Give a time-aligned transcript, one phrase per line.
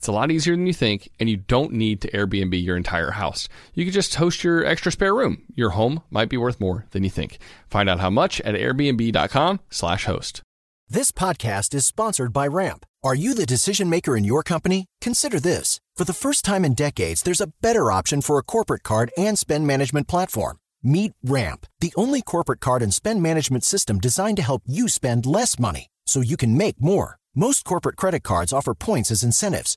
[0.00, 3.10] It's a lot easier than you think, and you don't need to Airbnb your entire
[3.10, 3.50] house.
[3.74, 5.42] You can just host your extra spare room.
[5.54, 7.36] Your home might be worth more than you think.
[7.68, 10.40] Find out how much at airbnb.com/slash host.
[10.88, 12.86] This podcast is sponsored by Ramp.
[13.04, 14.86] Are you the decision maker in your company?
[15.02, 15.78] Consider this.
[15.96, 19.38] For the first time in decades, there's a better option for a corporate card and
[19.38, 20.56] spend management platform.
[20.82, 25.26] Meet Ramp, the only corporate card and spend management system designed to help you spend
[25.26, 27.18] less money so you can make more.
[27.34, 29.76] Most corporate credit cards offer points as incentives,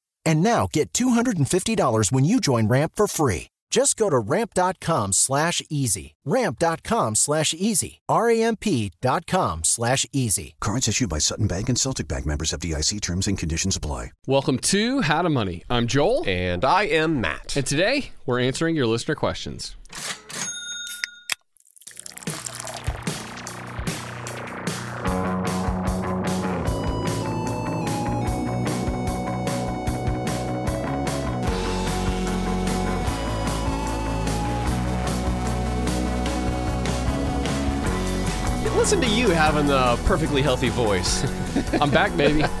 [0.25, 3.47] And now get $250 when you join Ramp for free.
[3.71, 6.13] Just go to ramp.com slash easy.
[6.25, 7.99] Ramp.com slash easy.
[8.09, 10.55] R-A-M-P.com slash easy.
[10.59, 14.11] Cards issued by Sutton Bank and Celtic Bank members FDIC terms and conditions apply.
[14.27, 15.63] Welcome to How to Money.
[15.69, 17.55] I'm Joel, And I am Matt.
[17.55, 19.77] and today we're answering your listener questions.
[38.91, 41.23] Listen to you having a perfectly healthy voice.
[41.81, 42.43] I'm back, baby.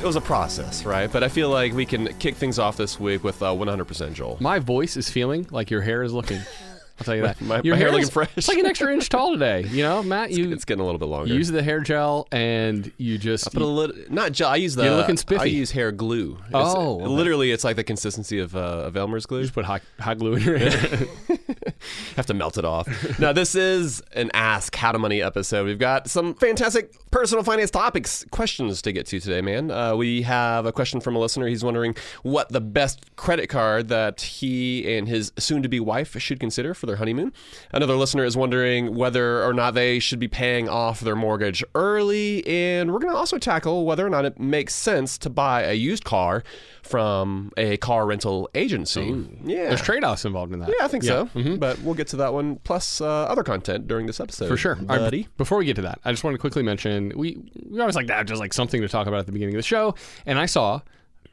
[0.00, 1.12] It was a process, right?
[1.12, 4.38] But I feel like we can kick things off this week with uh, 100% Joel.
[4.40, 6.38] My voice is feeling like your hair is looking.
[6.38, 7.38] I'll tell you that.
[7.42, 8.30] My- your my hair looking is- fresh.
[8.36, 9.64] It's like an extra inch tall today.
[9.64, 11.32] You know, Matt, you It's getting a little bit longer.
[11.34, 14.48] use the hair gel and you just I Put a little, not gel.
[14.48, 14.84] I use the.
[14.84, 15.42] You're looking spiffy.
[15.42, 16.38] I use hair glue.
[16.48, 19.38] It's- Oh, literally, it's like the consistency of uh, of Elmer's glue.
[19.38, 21.06] You just put hot, hot glue in your hair.
[22.16, 22.88] have to melt it off.
[23.18, 25.66] now, this is an Ask How to Money episode.
[25.66, 29.70] We've got some fantastic personal finance topics, questions to get to today, man.
[29.70, 31.46] Uh, we have a question from a listener.
[31.46, 36.18] He's wondering what the best credit card that he and his soon to be wife
[36.20, 37.32] should consider for their honeymoon.
[37.72, 42.46] Another listener is wondering whether or not they should be paying off their mortgage early.
[42.46, 45.72] And we're going to also tackle whether or not it makes sense to buy a
[45.74, 46.42] used car
[46.82, 49.26] from a car rental agency.
[49.44, 49.68] Yeah.
[49.68, 50.68] There's trade offs involved in that.
[50.68, 51.28] Yeah, I think so.
[51.58, 54.48] But we'll get to that one plus uh, other content during this episode.
[54.48, 54.76] For sure.
[54.80, 55.22] All right, buddy.
[55.24, 57.38] b- before we get to that, I just want to quickly mention we
[57.68, 59.62] we always like that, just like something to talk about at the beginning of the
[59.66, 59.94] show.
[60.24, 60.80] And I saw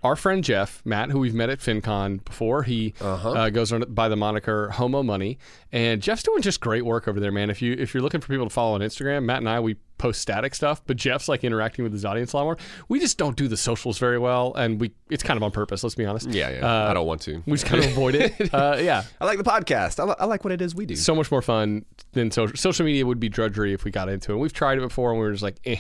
[0.04, 2.64] our friend Jeff Matt, who we've met at FinCon before.
[2.64, 3.32] He Uh-huh.
[3.32, 5.38] uh, goes on by the moniker Homo Money,
[5.72, 7.50] and Jeff's doing just great work over there, man.
[7.50, 9.78] If you if you're looking for people to follow on Instagram, Matt and I we
[10.04, 12.58] post static stuff, but Jeff's like interacting with his audience a lot more.
[12.90, 15.82] We just don't do the socials very well, and we it's kind of on purpose.
[15.82, 16.28] Let's be honest.
[16.28, 16.60] Yeah, yeah.
[16.66, 17.42] Uh, I don't want to.
[17.46, 18.34] We just kind of avoid it.
[18.54, 19.04] Uh, yeah.
[19.20, 20.00] I like the podcast.
[20.00, 20.96] I, li- I like what it is we do.
[20.96, 24.34] so much more fun than social social media would be drudgery if we got into
[24.34, 24.38] it.
[24.38, 25.78] We've tried it before and we were just like, eh,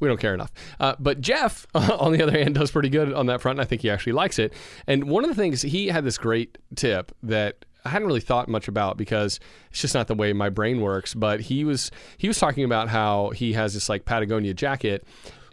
[0.00, 0.52] we don't care enough.
[0.78, 3.58] Uh, but Jeff, on the other hand, does pretty good on that front.
[3.58, 4.52] And I think he actually likes it.
[4.86, 8.48] And one of the things he had this great tip that I hadn't really thought
[8.48, 9.38] much about because
[9.70, 11.14] it's just not the way my brain works.
[11.14, 15.04] But he was he was talking about how he has this like Patagonia jacket,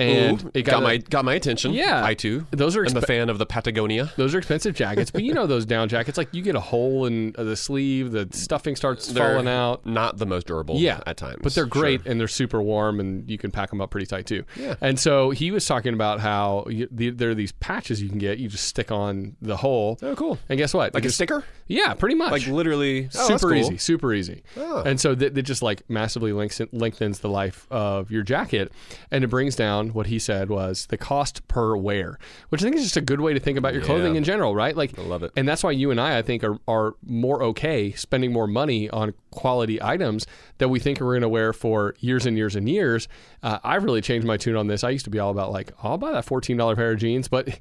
[0.02, 1.74] and Ooh, it got, a- my got my attention.
[1.74, 2.04] Yeah.
[2.04, 2.46] I too.
[2.52, 4.12] Those are I'm a fan of the Patagonia.
[4.18, 6.18] those are expensive jackets, but you know those down jackets.
[6.18, 9.86] Like you get a hole in uh, the sleeve, the stuffing starts They're falling out.
[9.86, 10.78] Not the most durable.
[10.78, 12.12] Yeah, at times, but they're great Sure.
[12.12, 14.44] and they're super warm, and you can pack them up pretty tight too.
[14.56, 14.76] Yeah.
[14.82, 18.18] And so he was talking about how you, the, there are these patches you can
[18.18, 18.38] get.
[18.40, 19.98] You just stick on the hole.
[20.02, 20.38] Oh, cool.
[20.50, 20.94] And guess what?
[20.94, 21.44] Like You a sticker.
[21.68, 22.32] Yeah, pretty much.
[22.32, 23.10] Like literally.
[23.16, 23.58] Oh, super cool.
[23.58, 24.44] easy, super easy.
[24.58, 24.82] Oh.
[24.84, 26.32] And so that, just like massively
[26.72, 28.72] lengthens the life of your jacket,
[29.10, 32.18] and it brings down what he said was the cost per wear,
[32.50, 34.20] which I think is just a good way to think about your clothing Yeah.
[34.20, 34.76] in general, right?
[34.76, 35.32] Like, I love it.
[35.36, 38.90] And that's why you and I, I think, are, are more okay spending more money
[38.90, 40.26] on quality items
[40.58, 43.08] that we think we're going to wear for years and years and years.
[43.44, 44.84] Uh, I've really changed my tune on this.
[44.84, 47.60] I used to be all about like, I'll buy that $14 pair of jeans, but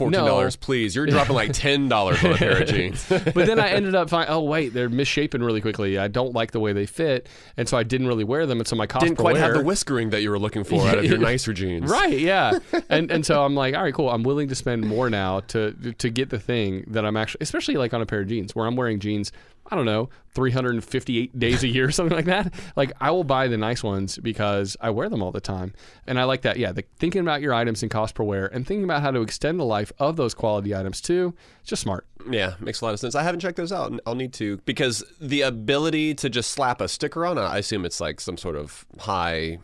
[0.00, 0.96] Fourteen dollars, please.
[0.96, 3.06] You're dropping like ten dollars on a pair of jeans.
[3.08, 5.98] but then I ended up finding, oh wait, they're misshapen really quickly.
[5.98, 8.58] I don't like the way they fit, and so I didn't really wear them.
[8.58, 10.98] And so my cost Didn't quite have the whiskering that you were looking for out
[10.98, 11.90] of your nicer jeans.
[11.90, 12.58] Right, yeah.
[12.88, 14.10] and and so I'm like, all right, cool.
[14.10, 17.76] I'm willing to spend more now to to get the thing that I'm actually especially
[17.76, 19.32] like on a pair of jeans where I'm wearing jeans,
[19.70, 22.52] I don't know, 358 days a year or something like that.
[22.76, 25.74] Like I will buy the nice ones because I wear them all the time.
[26.06, 26.58] And I like that.
[26.58, 29.20] Yeah, the, thinking about your items and cost per wear and thinking about how to
[29.20, 31.34] extend the life of those quality items too.
[31.60, 32.06] It's just smart.
[32.28, 33.14] Yeah, makes a lot of sense.
[33.14, 33.90] I haven't checked those out.
[33.90, 37.84] and I'll need to because the ability to just slap a sticker on, I assume
[37.84, 39.58] it's like some sort of high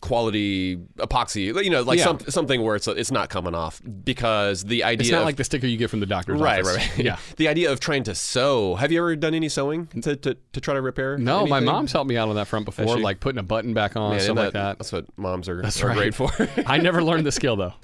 [0.00, 2.04] quality epoxy, you know, like Yeah.
[2.04, 5.36] some, something where it's it's not coming off because the idea It's not of, like
[5.36, 6.76] the sticker you get from the doctor's right, office.
[6.76, 7.04] right, right.
[7.04, 7.16] Yeah.
[7.36, 8.74] the idea of trying to sew.
[8.76, 11.18] Have you ever done any sewing to, to, to try to repair?
[11.18, 13.96] No, my mom's helped me out on that front before, like putting a button back
[13.96, 14.78] on, Man, stuff isn't like that.
[14.78, 15.96] That's what moms are, That's are right.
[15.96, 16.30] great for.
[16.66, 17.74] I never learned the skill though.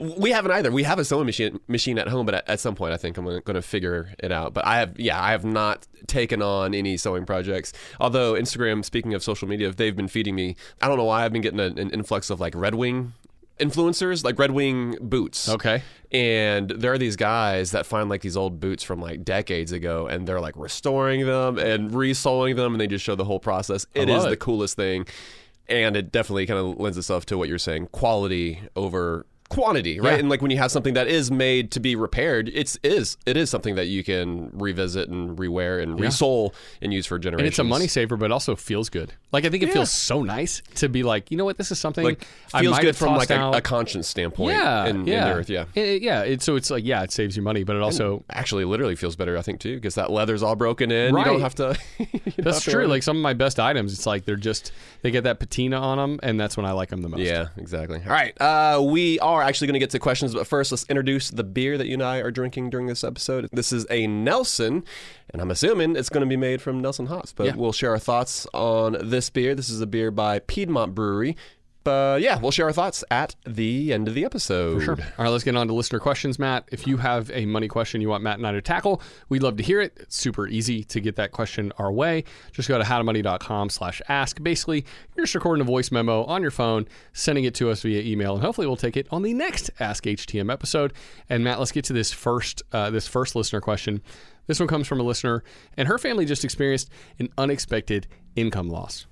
[0.00, 0.70] We haven't either.
[0.70, 3.18] We have a sewing machine machine at home, but at, at some point, I think
[3.18, 4.54] I'm going to figure it out.
[4.54, 7.72] But I have, yeah, I have not taken on any sewing projects.
[8.00, 10.56] Although Instagram, speaking of social media, they've been feeding me.
[10.80, 13.12] I don't know why I've been getting a, an influx of like Red Wing
[13.60, 15.48] influencers, like Red Wing boots.
[15.48, 15.82] Okay.
[16.10, 20.06] And there are these guys that find like these old boots from like decades ago,
[20.08, 23.86] and they're like restoring them and resoling them, and they just show the whole process.
[23.94, 25.06] It the coolest thing,
[25.68, 30.12] and it definitely kind of lends itself to what you're saying: quality over quantity, right?
[30.12, 30.18] Yeah.
[30.20, 33.36] And like when you have something that is made to be repaired, it's is it
[33.36, 37.40] is something that you can revisit and rewear and resole and use for generations.
[37.42, 39.12] And it's a money saver, but also feels good.
[39.32, 41.78] Like I think it feels so nice to be like, you know what, this is
[41.78, 44.56] something like I feels might good have from like a, a conscience standpoint.
[44.56, 45.64] yeah, in, yeah, in the earth, yeah.
[45.74, 46.22] It- yeah.
[46.22, 49.16] It, so it's like, yeah, it saves you money, but it also Actually, literally feels
[49.16, 51.16] better, I think, too, because that leather's all broken in.
[51.16, 51.76] You don't have to.
[51.98, 52.80] don't that's have to true.
[52.80, 52.86] worry.
[52.86, 55.98] Like some of my best items, it's like they're just they get that patina on
[55.98, 57.20] them, and that's when I like them the most.
[57.20, 58.00] Yeah, exactly.
[58.04, 58.38] All right.
[58.40, 61.76] Uh, we are actually going to get to questions, but first, let's introduce the beer
[61.78, 63.48] that you and I are drinking during this episode.
[63.52, 64.84] This is a Nelson,
[65.30, 67.54] and I'm assuming it's going to be made from Nelson hops, but Yeah.
[67.56, 69.54] we'll share our thoughts on this beer.
[69.54, 71.36] This is a beer by Piedmont Brewery.
[71.82, 74.82] But yeah, we'll share our thoughts at the end of the episode.
[74.82, 74.98] Sure.
[75.18, 76.68] All right, let's get on to listener questions, Matt.
[76.70, 79.00] If you have a money question you want Matt and I to tackle,
[79.30, 79.96] we'd love to hear it.
[79.98, 82.24] It's super easy to get that question our way.
[82.52, 84.42] Just go to howtomoney.com slash ask.
[84.42, 84.84] Basically,
[85.16, 88.34] you're just recording a voice memo on your phone, sending it to us via email,
[88.34, 90.92] and hopefully we'll take it on the next Ask HTM episode.
[91.30, 94.02] And Matt, let's get to this first uh, this first listener question.
[94.46, 95.42] This one comes from a listener,
[95.76, 98.06] and her family just experienced an unexpected
[98.36, 99.06] income loss.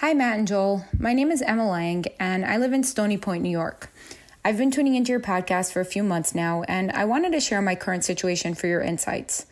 [0.00, 0.84] Hi, Matt and Joel.
[0.96, 3.90] My name is Emma Lang, and I live in Stony Point, New York.
[4.44, 7.40] I've been tuning into your podcast for a few months now, and I wanted to
[7.40, 9.46] share my current situation for your insights.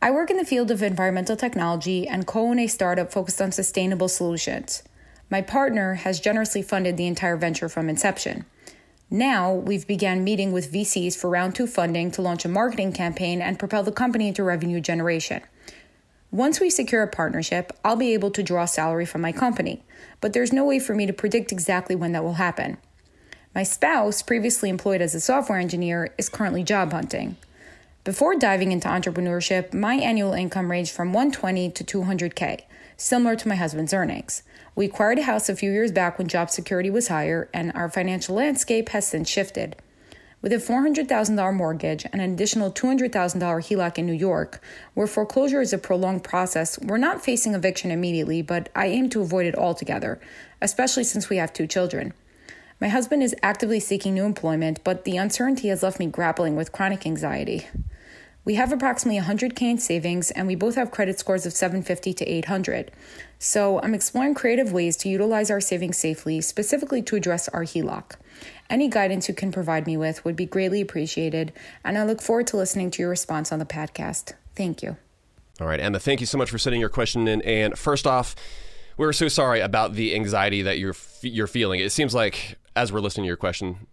[0.00, 3.50] I work in the field of environmental technology and co own a startup focused on
[3.50, 4.84] sustainable solutions.
[5.28, 8.44] My partner has generously funded the entire venture from inception.
[9.10, 13.42] Now, we've began meeting with VCs for round two funding to launch a marketing campaign
[13.42, 15.42] and propel the company into revenue generation.
[16.34, 19.84] Once we secure a partnership, I'll be able to draw salary from my company,
[20.20, 22.76] but there's no way for me to predict exactly when that will happen.
[23.54, 27.36] My spouse, previously employed as a software engineer, is currently job hunting.
[28.02, 32.62] Before diving into entrepreneurship, my annual income ranged from 120 to 200k,
[32.96, 34.42] similar to my husband's earnings.
[34.74, 37.88] We acquired a house a few years back when job security was higher, and our
[37.88, 39.76] financial landscape has since shifted.
[40.44, 44.60] With a $400,000 mortgage and an additional $200,000 HELOC in New York,
[44.92, 49.22] where foreclosure is a prolonged process, we're not facing eviction immediately, but I aim to
[49.22, 50.20] avoid it altogether,
[50.60, 52.12] especially since we have two children.
[52.78, 56.72] My husband is actively seeking new employment, but the uncertainty has left me grappling with
[56.72, 57.66] chronic anxiety.
[58.44, 62.24] We have approximately 100k in savings, and we both have credit scores of 750 to
[62.26, 62.90] 800.
[63.38, 68.16] So I'm exploring creative ways to utilize our savings safely, specifically to address our HELOC.
[68.70, 71.52] Any guidance you can provide me with would be greatly appreciated,
[71.84, 74.32] and I look forward to listening to your response on the podcast.
[74.56, 74.96] Thank you.
[75.60, 77.42] All right, Emma, thank you so much for sending your question in.
[77.42, 78.34] And first off,
[78.96, 81.80] we're so sorry about the anxiety that you're you're feeling.
[81.80, 83.86] It seems like as we're listening to your question,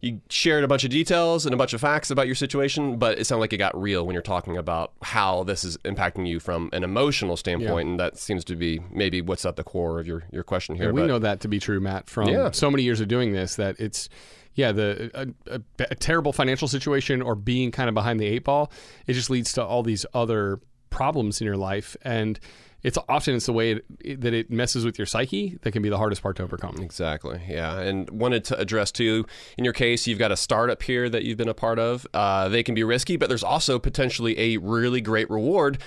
[0.00, 3.18] you shared a bunch of details and a bunch of facts about your situation, but
[3.18, 6.38] it sounded like it got real when you're talking about how this is impacting you
[6.38, 10.06] from an emotional standpoint, and that seems to be maybe what's at the core of
[10.06, 10.86] your, your question here.
[10.88, 12.50] And we but- know that to be true, Matt, from Yeah.
[12.50, 14.08] so many years of doing this that it's
[14.54, 15.60] yeah, the a, a,
[15.90, 18.72] a terrible financial situation or being kind of behind the eight ball,
[19.06, 22.40] it just leads to all these other problems in your life and
[22.82, 25.88] it's often it's the way it, that it messes with your psyche that can be
[25.88, 26.76] the hardest part to overcome.
[26.80, 27.40] Exactly.
[27.48, 27.80] Yeah.
[27.80, 29.26] And wanted to address too,
[29.58, 32.06] in your case, you've got a startup here that you've been a part of.
[32.14, 35.78] Uh, they can be risky, but there's also potentially a really great reward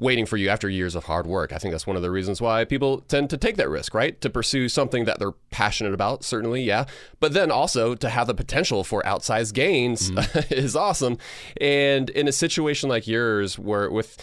[0.00, 1.52] waiting for you after years of hard work.
[1.52, 4.18] I think that's one of the reasons why people tend to take that risk, right?
[4.22, 6.86] To pursue something that they're passionate about, certainly, yeah.
[7.20, 10.54] But then also to have the potential for outsized gains mm-hmm.
[10.54, 11.18] is awesome.
[11.60, 14.16] And in a situation like yours, where with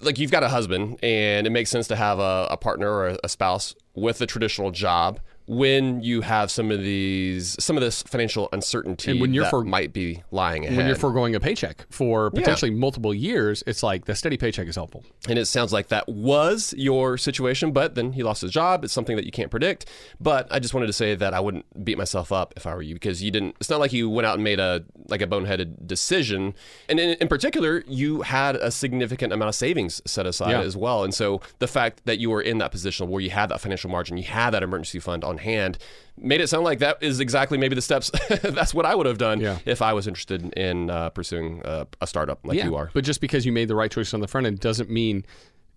[0.00, 3.16] like you've got a husband and it makes sense to have a, a partner or
[3.24, 8.02] a spouse with a traditional job when you have some of these some of this
[8.02, 10.76] financial uncertainty and when you're that for, might be lying ahead.
[10.76, 12.76] When you're foregoing a paycheck for potentially yeah.
[12.76, 15.04] multiple years, it's like the steady paycheck is helpful.
[15.26, 18.84] And it sounds like that was your situation, but then he lost his job.
[18.84, 19.86] It's something that you can't predict.
[20.20, 22.82] But I just wanted to say that I wouldn't beat myself up if I were
[22.82, 23.56] you because you didn't.
[23.58, 26.54] It's not like you went out and made a like a boneheaded decision.
[26.90, 30.60] And in, in particular, you had a significant amount of savings set aside yeah.
[30.60, 31.04] as well.
[31.04, 33.88] And so the fact that you were in that position where you had that financial
[33.88, 35.78] margin, you had that emergency fund on hand
[36.20, 38.10] made it sound like that is exactly maybe the steps.
[38.42, 39.58] that's what I would have done yeah.
[39.64, 42.90] if I was interested in uh, pursuing uh, a startup like yeah, you are.
[42.92, 45.24] But just because you made the right choice on the front end doesn't mean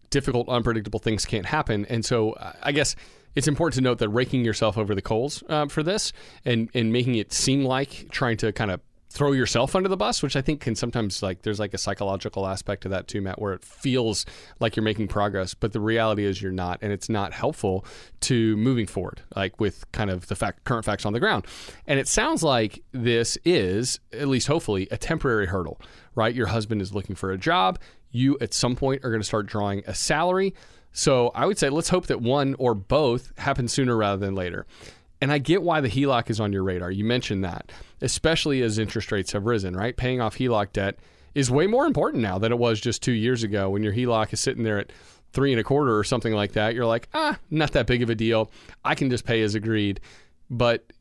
[0.10, 1.86] difficult, unpredictable things can't happen.
[1.86, 2.96] And so uh, I guess
[3.36, 6.12] it's important to note that raking yourself over the coals uh, for this
[6.46, 10.24] and, and making it seem like trying to kind of throw yourself under the bus,
[10.24, 13.42] which I think can sometimes like there's like a psychological aspect to that too, Matt,
[13.42, 14.26] where it feels
[14.62, 17.86] like you're making progress, but the reality is you're not, and it's not helpful
[18.22, 21.46] to moving forward, like with kind of the fact current facts on the ground.
[21.88, 25.82] And it sounds like this is, at least hopefully, a temporary hurdle,
[26.16, 26.34] right?
[26.34, 27.80] Your husband is looking for a job.
[28.12, 30.56] You at some point are going to start drawing a salary.
[30.94, 34.66] So I would say let's hope that one or both happen sooner rather than later.
[35.22, 36.90] And I get why the HELOC is on your radar.
[36.90, 39.96] You mentioned that, especially as interest rates have risen, right?
[39.96, 40.98] Paying off HELOC debt
[41.36, 44.34] is way more important now than it was just two years ago when your HELOC
[44.34, 44.92] is sitting there at
[45.32, 46.74] three and a quarter or something like that.
[46.74, 48.52] You're like, ah, not that big of a deal.
[48.84, 50.02] I can just pay as agreed.
[50.50, 50.92] But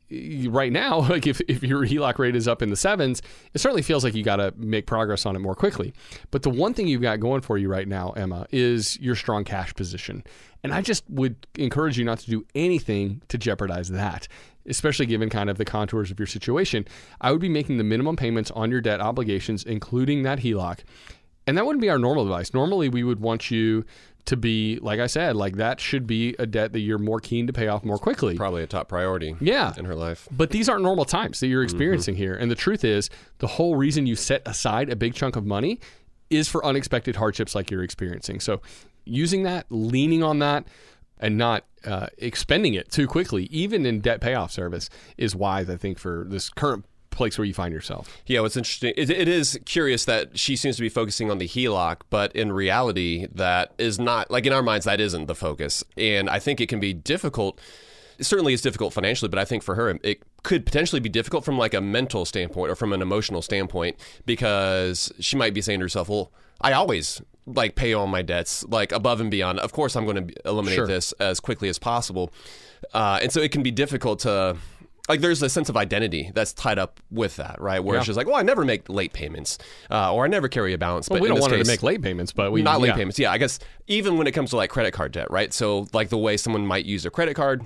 [0.49, 3.21] right now, like if, if your HELOC rate is up in the sevens,
[3.53, 5.93] it certainly feels like you got to make progress on it more quickly.
[6.31, 9.43] But the one thing you've got going for you right now, Emma, is your strong
[9.43, 10.23] cash position.
[10.63, 14.27] And I just would encourage you not to do anything to jeopardize that,
[14.67, 16.85] especially given kind of the contours of your situation.
[17.19, 20.79] I would be making the minimum payments on your debt obligations, including that HELOC.
[21.47, 22.53] And that wouldn't be our normal advice.
[22.53, 23.83] Normally, we would want you
[24.25, 27.47] to be, like I said, like that should be a debt that you're more keen
[27.47, 28.35] to pay off more quickly.
[28.35, 29.35] Probably a top priority.
[29.39, 29.73] Yeah.
[29.77, 30.27] In her life.
[30.31, 32.23] But these aren't normal times that you're experiencing mm-hmm.
[32.23, 32.35] here.
[32.35, 33.09] And the truth is,
[33.39, 35.79] the whole reason you set aside a big chunk of money
[36.29, 38.39] is for unexpected hardships like you're experiencing.
[38.39, 38.61] So
[39.05, 40.65] using that, leaning on that,
[41.19, 45.77] and not uh, expending it too quickly, even in debt payoff service, is wise, I
[45.77, 46.85] think, for this current
[47.21, 48.19] place where you find yourself.
[48.25, 51.47] Yeah, what's interesting, it, it is curious that she seems to be focusing on the
[51.47, 55.83] HELOC, but in reality, that is not, like in our minds, that isn't the focus.
[55.95, 57.61] And I think it can be difficult.
[58.17, 61.45] It certainly is difficult financially, but I think for her, it could potentially be difficult
[61.45, 65.77] from like a mental standpoint or from an emotional standpoint because she might be saying
[65.77, 69.59] to herself, well, I always like pay all my debts like above and beyond.
[69.59, 70.87] Of course, I'm going to eliminate sure.
[70.87, 72.31] this as quickly as possible,
[72.95, 74.57] uh, and so it can be difficult to
[75.11, 77.83] like there's a sense of identity that's tied up with that, right?
[77.83, 77.99] Where yeah.
[77.99, 79.57] it's just like, well, I never make late payments,
[79.89, 81.09] uh, or I never carry a balance.
[81.09, 82.95] Well, but we don't want case, to make late payments, but we not late yeah.
[82.95, 83.19] payments.
[83.19, 85.53] Yeah, I guess even when it comes to like credit card debt, right?
[85.53, 87.65] So like the way someone might use a credit card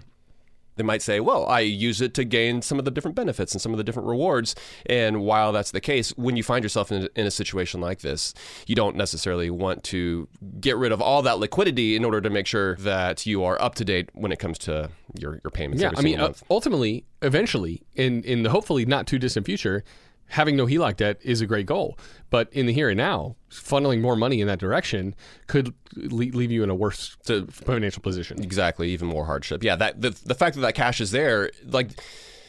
[0.76, 3.62] they might say, well, I use it to gain some of the different benefits and
[3.62, 4.56] some of the different rewards.
[4.86, 8.00] And while that's the case, when you find yourself in a, in a situation like
[8.00, 8.34] this,
[8.68, 10.28] you don't necessarily want to
[10.60, 13.76] get rid of all that liquidity in order to make sure that you are up
[13.76, 14.90] to date when it comes to
[15.20, 15.82] your, your payments.
[15.82, 19.84] Yeah, I mean, uh, ultimately, eventually, in, in the hopefully not too distant future,
[20.28, 21.98] having no HELOC debt is a great goal.
[22.30, 25.16] But in the here and now, funneling more money in that direction
[25.48, 27.18] could leave you in a worse
[27.50, 28.42] financial position.
[28.42, 29.64] Exactly, even more hardship.
[29.64, 31.92] Yeah, that the, the fact that that cash is there, like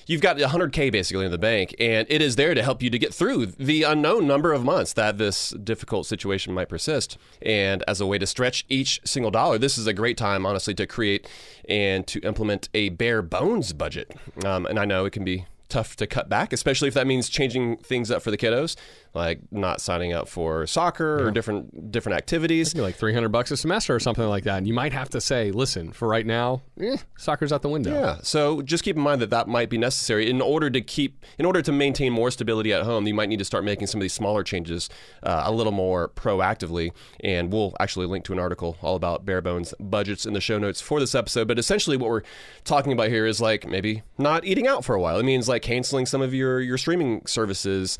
[0.06, 2.98] you've got 100k basically in the bank and it is there to help you to
[2.98, 8.00] get through the unknown number of months that this difficult situation might persist and as
[8.00, 11.28] a way to stretch each single dollar this is a great time honestly to create
[11.68, 14.14] and to implement a bare bones budget
[14.44, 17.28] um, and i know it can be tough to cut back, especially if that means
[17.28, 18.76] changing things up for the kiddos,
[19.16, 21.26] like not signing up for soccer yeah.
[21.26, 22.74] or different different activities.
[22.74, 24.58] like three hundred bucks a semester or something like that.
[24.58, 27.92] And you might have to say, listen, for right now, eh, soccer's out the window.
[27.92, 28.18] Yeah.
[28.22, 31.44] So just keep in mind that that might be necessary in order to keep, in
[31.44, 33.06] order to maintain more stability at home.
[33.06, 34.88] You might need to start making some of these smaller changes
[35.24, 36.92] uh, a little more proactively.
[37.20, 40.58] And we'll actually link to an article all about bare bones budgets in the show
[40.58, 41.48] notes for this episode.
[41.48, 42.22] But essentially, what we're
[42.64, 45.18] talking about here is like maybe not eating out for a while.
[45.18, 47.96] It means like like canceling some of your your streaming services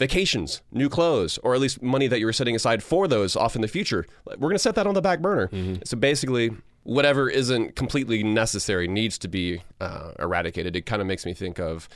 [0.00, 3.54] vacations, new clothes, or at least money that you were setting aside for those off
[3.54, 4.04] in the future.
[4.26, 5.48] We're going to set that on the back burner.
[5.84, 6.50] So basically,
[6.82, 10.74] whatever isn't completely necessary needs to be uh, eradicated.
[10.74, 11.88] It kind of makes me think of.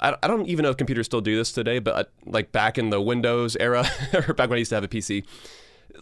[0.00, 2.78] I I don't even know if computers still do this today, but uh, like back
[2.78, 3.84] in the Windows era,
[4.14, 5.24] or back when I used to have a PC,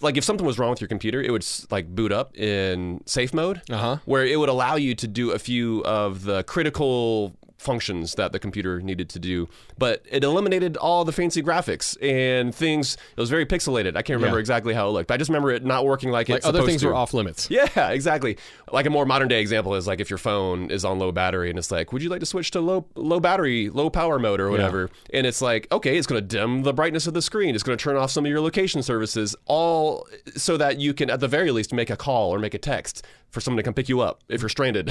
[0.02, 3.32] like if something was wrong with your computer, it would like boot up in safe
[3.32, 3.96] mode, Uh-huh.
[4.04, 7.35] where it would allow you to do a few of the critical
[7.66, 12.54] functions that the computer needed to do, but it eliminated all the fancy graphics and
[12.54, 12.96] things.
[13.16, 13.96] It was very pixelated.
[13.96, 14.40] I can't remember Yeah.
[14.40, 16.62] exactly how it looked, but I just remember it not working like, Like it's other
[16.62, 16.88] things to.
[16.88, 17.49] were off limits.
[17.56, 18.38] Yeah, exactly.
[18.73, 21.50] Like a more modern day example is like if your phone is on low battery
[21.50, 24.40] and it's like, would you like to switch to low low battery, low power mode
[24.40, 24.88] or whatever?
[25.12, 27.54] And it's like, okay, it's going to dim the brightness of the screen.
[27.54, 30.06] It's going to turn off some of your location services, all
[30.37, 33.04] so that you can at the very least make a call or make a text
[33.36, 34.90] for someone to come pick you up if you're stranded.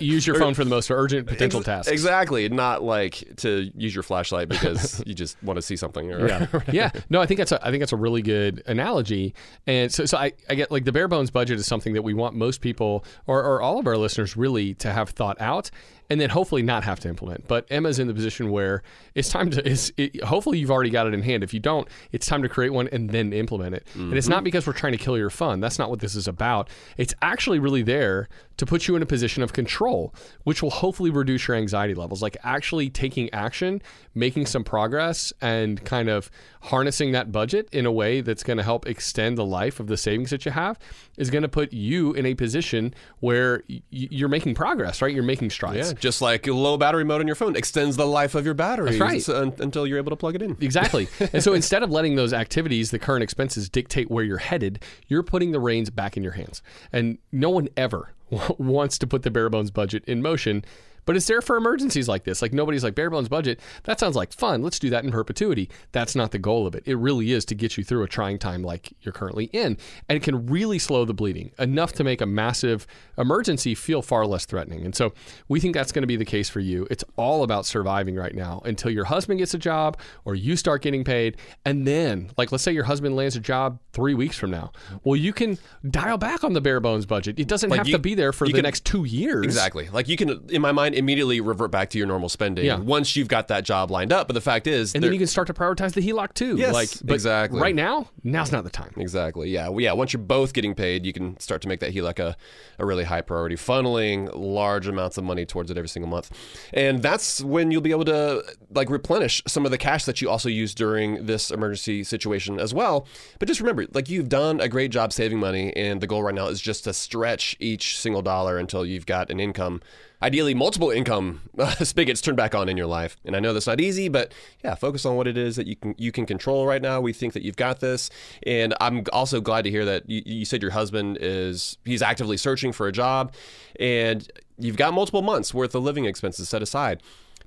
[0.00, 1.92] Use your phone for the most urgent potential Ex- tasks.
[1.92, 6.12] Exactly, not like to use your flashlight because you just want to see something.
[6.12, 6.90] Or, yeah, yeah.
[7.08, 9.32] No, I think that's a, I think that's a really good analogy.
[9.68, 12.14] And so, so I, I get like the bare bones budget is something that we
[12.14, 15.70] want most people or, or all of our listeners really to have thought out
[16.10, 17.48] and then hopefully not have to implement.
[17.48, 18.82] But Emma's in the position where
[19.14, 19.66] it's time to.
[19.66, 21.42] Is it, hopefully you've already got it in hand.
[21.42, 23.86] If you don't, it's time to create one and then implement it.
[23.94, 24.44] And it's not mm-hmm.
[24.44, 25.60] because we're trying to kill your fun.
[25.60, 26.68] That's not what this is about.
[26.96, 31.10] It's actually really there to put you in a position of control, which will hopefully
[31.10, 32.22] reduce your anxiety levels.
[32.22, 33.82] Like actually taking action,
[34.14, 36.30] making some progress, and kind of
[36.62, 39.96] harnessing that budget in a way that's going to help extend the life of the
[39.96, 40.78] savings that you have
[41.16, 45.12] is going to put you in a position where y- you're making progress, right?
[45.12, 45.92] You're making strides.
[45.92, 48.98] Yeah, just like low battery mode on your phone extends the life of your battery
[48.98, 49.26] right.
[49.28, 50.56] until you're able to plug it in.
[50.60, 51.08] Exactly.
[51.32, 55.22] and so instead of letting those activities, the current expenses, dictate where you're headed, you're
[55.22, 56.62] putting the reins back in your hands.
[56.92, 58.12] And no one ever
[58.58, 60.64] wants to put the bare bones budget in motion.
[61.06, 62.40] But it's there for emergencies like this.
[62.42, 63.60] Like nobody's like bare bones budget.
[63.84, 64.62] That sounds like fun.
[64.62, 65.68] Let's do that in perpetuity.
[65.92, 66.82] That's not the goal of it.
[66.86, 69.76] It really is to get you through a trying time like you're currently in,
[70.08, 72.86] and it can really slow the bleeding enough to make a massive
[73.18, 74.84] emergency feel far less threatening.
[74.84, 75.12] And so
[75.48, 76.86] we think that's going to be the case for you.
[76.90, 80.82] It's all about surviving right now until your husband gets a job or you start
[80.82, 84.50] getting paid, and then like let's say your husband lands a job three weeks from
[84.50, 84.72] now.
[85.04, 85.58] Well, you can
[85.88, 87.38] dial back on the bare bones budget.
[87.38, 89.44] It doesn't Like have you- to be there for the can- next two years.
[89.44, 89.88] Exactly.
[89.92, 92.78] Like you can, in my mind, immediately revert back to your normal spending Yeah.
[92.78, 94.26] once you've got that job lined up.
[94.28, 96.56] But the fact is, And then you can start to prioritize the HELOC too.
[96.56, 97.60] Yes, like, exactly.
[97.60, 98.92] Right now, now's not the time.
[98.96, 99.50] Exactly.
[99.50, 99.68] Yeah.
[99.68, 99.92] Well, yeah.
[99.92, 102.36] Once you're both getting paid, you can start to make that HELOC a,
[102.78, 106.30] a really high priority, funneling large amounts of money towards it every single month.
[106.72, 108.42] And that's when you'll be able to
[108.74, 112.72] like replenish some of the cash that you also use during this emergency situation as
[112.74, 113.06] well.
[113.38, 116.34] But just remember, like you've done a great job saving money, and the goal right
[116.34, 119.80] now is just to stretch each single dollar until you've got an income.
[120.24, 123.66] Ideally, multiple income uh, spigots turned back on in your life, and I know that's
[123.66, 124.32] not easy, but
[124.64, 126.98] yeah, focus on what it is that you can you can control right now.
[127.02, 128.08] We think that you've got this,
[128.46, 132.38] and I'm also glad to hear that you, you said your husband is he's actively
[132.38, 133.34] searching for a job,
[133.78, 134.26] and
[134.58, 137.02] you've got multiple months worth of living expenses set aside.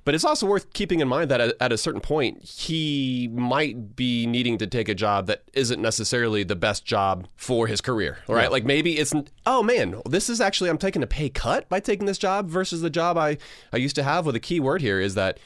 [0.08, 3.94] But it's also worth keeping in mind that at, at a certain point, he might
[3.94, 8.16] be needing to take a job that isn't necessarily the best job for his career,
[8.26, 8.50] right?
[8.50, 9.12] Like maybe it's,
[9.44, 12.80] oh man, this is actually, I'm taking a pay cut by taking this job versus
[12.80, 13.36] the job I,
[13.70, 14.24] I used to have.
[14.24, 15.38] with a key word here is that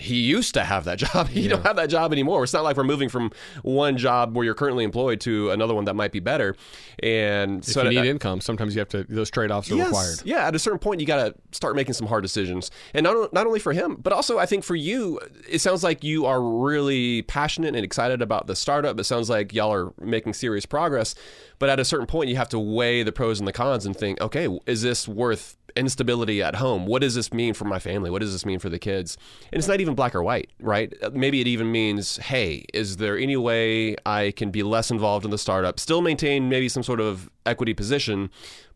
[0.00, 1.28] he used to have that job.
[1.30, 2.42] You don't have that job anymore.
[2.42, 3.30] It's not like we're moving from
[3.62, 6.56] one job where you're currently employed to another one that might be better.
[7.02, 9.04] And If so you need income, sometimes you have to.
[9.04, 9.86] Those trade offs are Yes.
[9.88, 10.22] required.
[10.24, 13.32] Yeah, at a certain point, you got to start making some hard decisions, and not
[13.32, 15.20] not only for him, but also I think for you.
[15.48, 18.98] It sounds like you are really passionate and excited about the startup.
[18.98, 21.14] It sounds like y'all are making serious progress,
[21.58, 23.96] but at a certain point, you have to weigh the pros and the cons and
[23.96, 26.86] think, okay, is this worth instability at home?
[26.86, 28.10] What does this mean for my family?
[28.10, 29.16] What does this mean for the kids?
[29.52, 30.92] And it's not even black or white, right?
[31.02, 35.24] Uh, maybe it even means, hey, is there any way I can be less involved
[35.24, 38.30] in the startup, still maintain maybe some sort of equity position,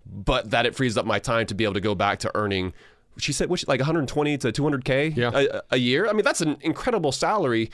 [0.07, 2.73] but that it frees up my time to be able to go back to earning.
[3.17, 5.31] She said, which like 120 to 200k Yeah.
[5.33, 6.09] a, a year.
[6.09, 7.71] I mean, that's an incredible salary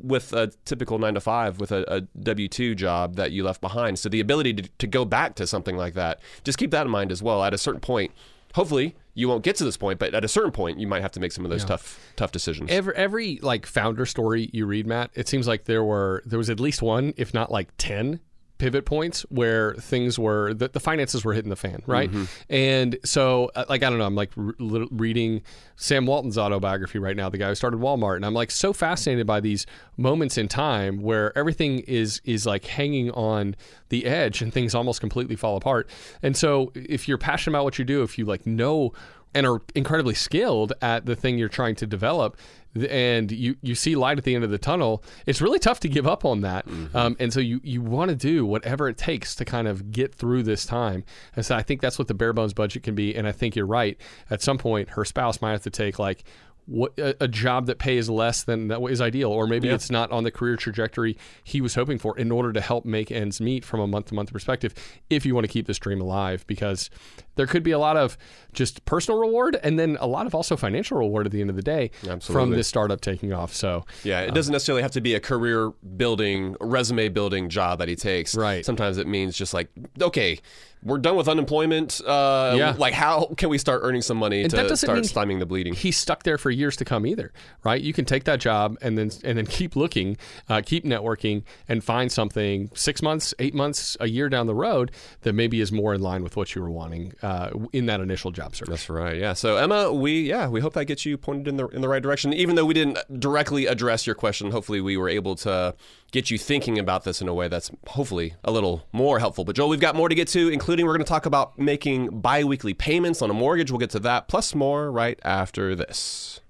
[0.00, 3.60] with a typical nine to five with a, a W two job that you left
[3.60, 3.98] behind.
[3.98, 6.92] So the ability to, to go back to something like that, just keep that in
[6.92, 7.42] mind as well.
[7.42, 8.12] At a certain point,
[8.54, 11.12] hopefully you won't get to this point, but at a certain point, you might have
[11.12, 12.70] to make some of those tough tough decisions.
[12.70, 16.50] Every every like founder story you read, Matt, it seems like there were there was
[16.50, 18.20] at least one, if not like ten
[18.58, 22.08] pivot points where things were the, the finances were hitting the fan, right?
[22.48, 25.42] And so, uh, like I don't know, I'm like re- reading
[25.76, 29.26] Sam Walton's autobiography right now, the guy who started Walmart, and I'm like so fascinated
[29.26, 33.56] by these moments in time where everything is is like hanging on
[33.88, 35.88] the edge and things almost completely fall apart.
[36.22, 38.92] And so, if you're passionate about what you do, if you like know
[39.34, 42.36] and are incredibly skilled at the thing you're trying to develop
[42.76, 45.88] and you, you see light at the end of the tunnel, it's really tough to
[45.88, 46.66] give up on that.
[46.66, 46.96] Mm-hmm.
[46.96, 50.14] Um, and so you, you want to do whatever it takes to kind of get
[50.14, 51.04] through this time.
[51.36, 53.14] And so I think that's what the bare bones budget can be.
[53.14, 53.96] And I think you're right.
[54.30, 56.24] At some point, her spouse might have to take like
[56.66, 59.74] what a, a, job that pays less than that is ideal, or maybe yeah.
[59.74, 63.10] it's not on the career trajectory he was hoping for in order to help make
[63.10, 64.74] ends meet from a month to month perspective.
[65.10, 66.88] If you want to keep this dream alive, because
[67.36, 68.16] there could be a lot of
[68.52, 71.56] just personal reward and then a lot of also financial reward at the end of
[71.56, 72.32] the day Absolutely.
[72.32, 73.52] from this startup taking off.
[73.52, 77.78] So yeah, it um, doesn't necessarily have to be a career building, resume building job
[77.80, 78.34] that he takes.
[78.34, 78.64] Right.
[78.64, 79.68] Sometimes it means just like
[80.00, 80.38] okay
[80.84, 82.00] we're done with unemployment.
[82.06, 82.74] Uh, yeah.
[82.76, 85.74] Like, how can we start earning some money and to start stymieing the bleeding?
[85.74, 87.32] He's stuck there for years to come either,
[87.64, 87.80] right?
[87.80, 90.16] You can take that job and then and then keep looking,
[90.48, 94.90] uh, keep networking, and find something six months, eight months, a year down the road
[95.22, 98.30] that maybe is more in line with what you were wanting uh, in that initial
[98.30, 98.68] job search.
[98.68, 99.16] That's right.
[99.16, 99.32] Yeah.
[99.32, 102.02] So Emma, we yeah we hope that gets you pointed in the in the right
[102.02, 102.34] direction.
[102.34, 105.74] Even though we didn't directly address your question, hopefully we were able to
[106.14, 109.44] get you thinking about this in a way that's hopefully a little more helpful.
[109.44, 112.20] But Joel, we've got more to get to, including we're going to talk about making
[112.20, 113.72] biweekly payments on a mortgage.
[113.72, 116.40] We'll get to that, plus more right after this.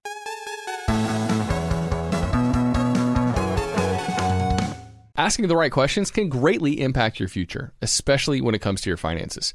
[5.16, 8.98] Asking the right questions can greatly impact your future, especially when it comes to your
[8.98, 9.54] finances.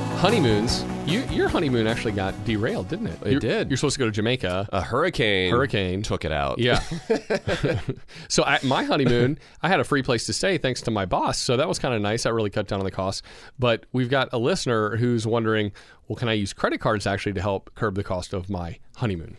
[0.21, 0.85] honeymoons.
[1.07, 3.19] You, your honeymoon actually got derailed, didn't it?
[3.25, 3.71] It you're, did.
[3.71, 4.69] You're supposed to go to Jamaica.
[4.71, 5.49] A hurricane.
[5.49, 6.59] Hurricane took it out.
[6.59, 6.79] Yeah.
[8.27, 11.39] so I, my honeymoon, I had a free place to stay thanks to my boss.
[11.39, 12.21] So that was kind of nice.
[12.21, 13.25] That really cut down on the cost.
[13.57, 15.71] But we've got a listener who's wondering,
[16.07, 19.37] well, can I use credit cards actually to help curb the cost of my honeymoon?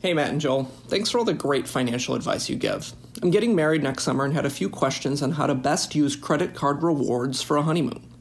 [0.00, 0.64] Hey, Matt and Joel.
[0.88, 2.92] Thanks for all the great financial advice you give.
[3.22, 6.16] I'm getting married next summer and had a few questions on how to best use
[6.16, 8.17] credit card rewards for a honeymoon.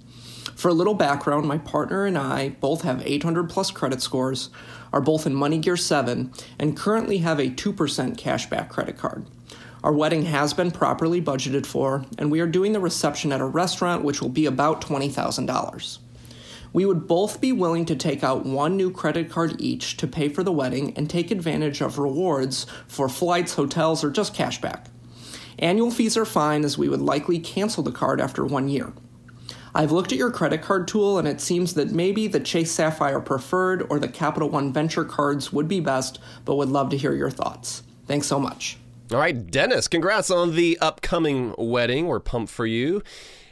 [0.58, 4.50] For a little background, my partner and I both have 800 plus credit scores,
[4.92, 7.76] are both in Money Gear 7, and currently have a 2%
[8.18, 9.28] cashback credit card.
[9.84, 13.46] Our wedding has been properly budgeted for, and we are doing the reception at a
[13.46, 16.00] restaurant which will be about $20,000.
[16.74, 20.28] We would both be willing to take out one new credit card each to pay
[20.28, 24.88] for the wedding and take advantage of rewards for flights, hotels, or just cashback.
[25.60, 28.92] Annual fees are fine as we would likely cancel the card after one year.
[29.78, 33.20] I've looked at your credit card tool, and it seems that maybe the Chase Sapphire
[33.20, 37.14] Preferred or the Capital One Venture cards would be best, but would love to hear
[37.14, 37.84] your thoughts.
[38.08, 38.80] Thanks so much.
[39.12, 42.08] All right, Dennis, congrats on the upcoming wedding.
[42.08, 43.04] We're pumped for you.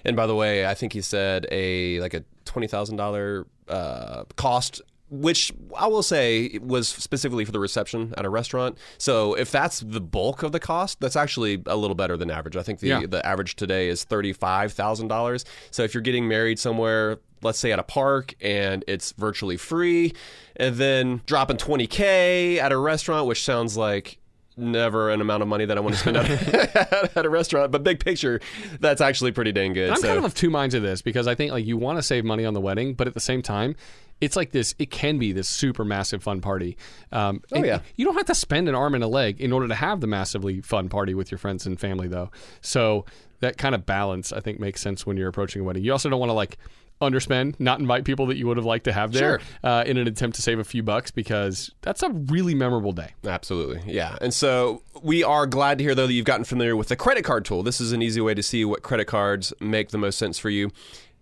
[0.03, 4.81] And by the way, I think he said a like a twenty thousand uh, cost
[5.09, 8.77] which I will say was specifically for the reception at a restaurant.
[8.97, 12.57] So if that's the bulk of the cost, that's actually a little better than average.
[12.57, 13.05] I think the Yeah.
[13.07, 15.45] the average today is thirty five thousand dollars.
[15.71, 20.13] So if you're getting married somewhere, let's say at a park, and it's virtually free,
[20.55, 24.17] and then dropping twenty k at a restaurant, which sounds like
[24.57, 27.83] never an amount of money that I want to spend at, at a restaurant, but
[27.83, 28.39] big picture,
[28.79, 29.89] that's actually pretty dang good.
[29.89, 30.07] I'm so.
[30.07, 32.23] kind of of two minds of this because I think like you want to save
[32.25, 33.75] money on the wedding, but at the same time,
[34.21, 34.73] it's like this.
[34.79, 36.77] It can be this super massive fun party.
[37.11, 37.79] Um, Oh, yeah.
[37.95, 40.07] you don't have to spend an arm and a leg in order to have the
[40.07, 42.31] massively fun party with your friends and family, though.
[42.61, 43.05] So
[43.41, 45.83] that kind of balance, I think, makes sense when you're approaching a wedding.
[45.83, 46.57] You also don't want to like
[47.01, 49.69] underspend, not invite people that you would have liked to have there Sure.
[49.69, 53.09] uh, in an attempt to save a few bucks because that's a really memorable day.
[53.27, 53.81] Absolutely.
[53.93, 54.17] Yeah.
[54.21, 57.23] And so we are glad to hear, though, that you've gotten familiar with the credit
[57.25, 57.63] card tool.
[57.63, 60.49] This is an easy way to see what credit cards make the most sense for
[60.49, 60.71] you.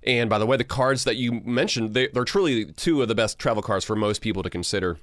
[0.06, 3.16] And by the way, the cards that you mentioned, they, they're truly two of the
[3.16, 4.98] best travel cards for most people to consider.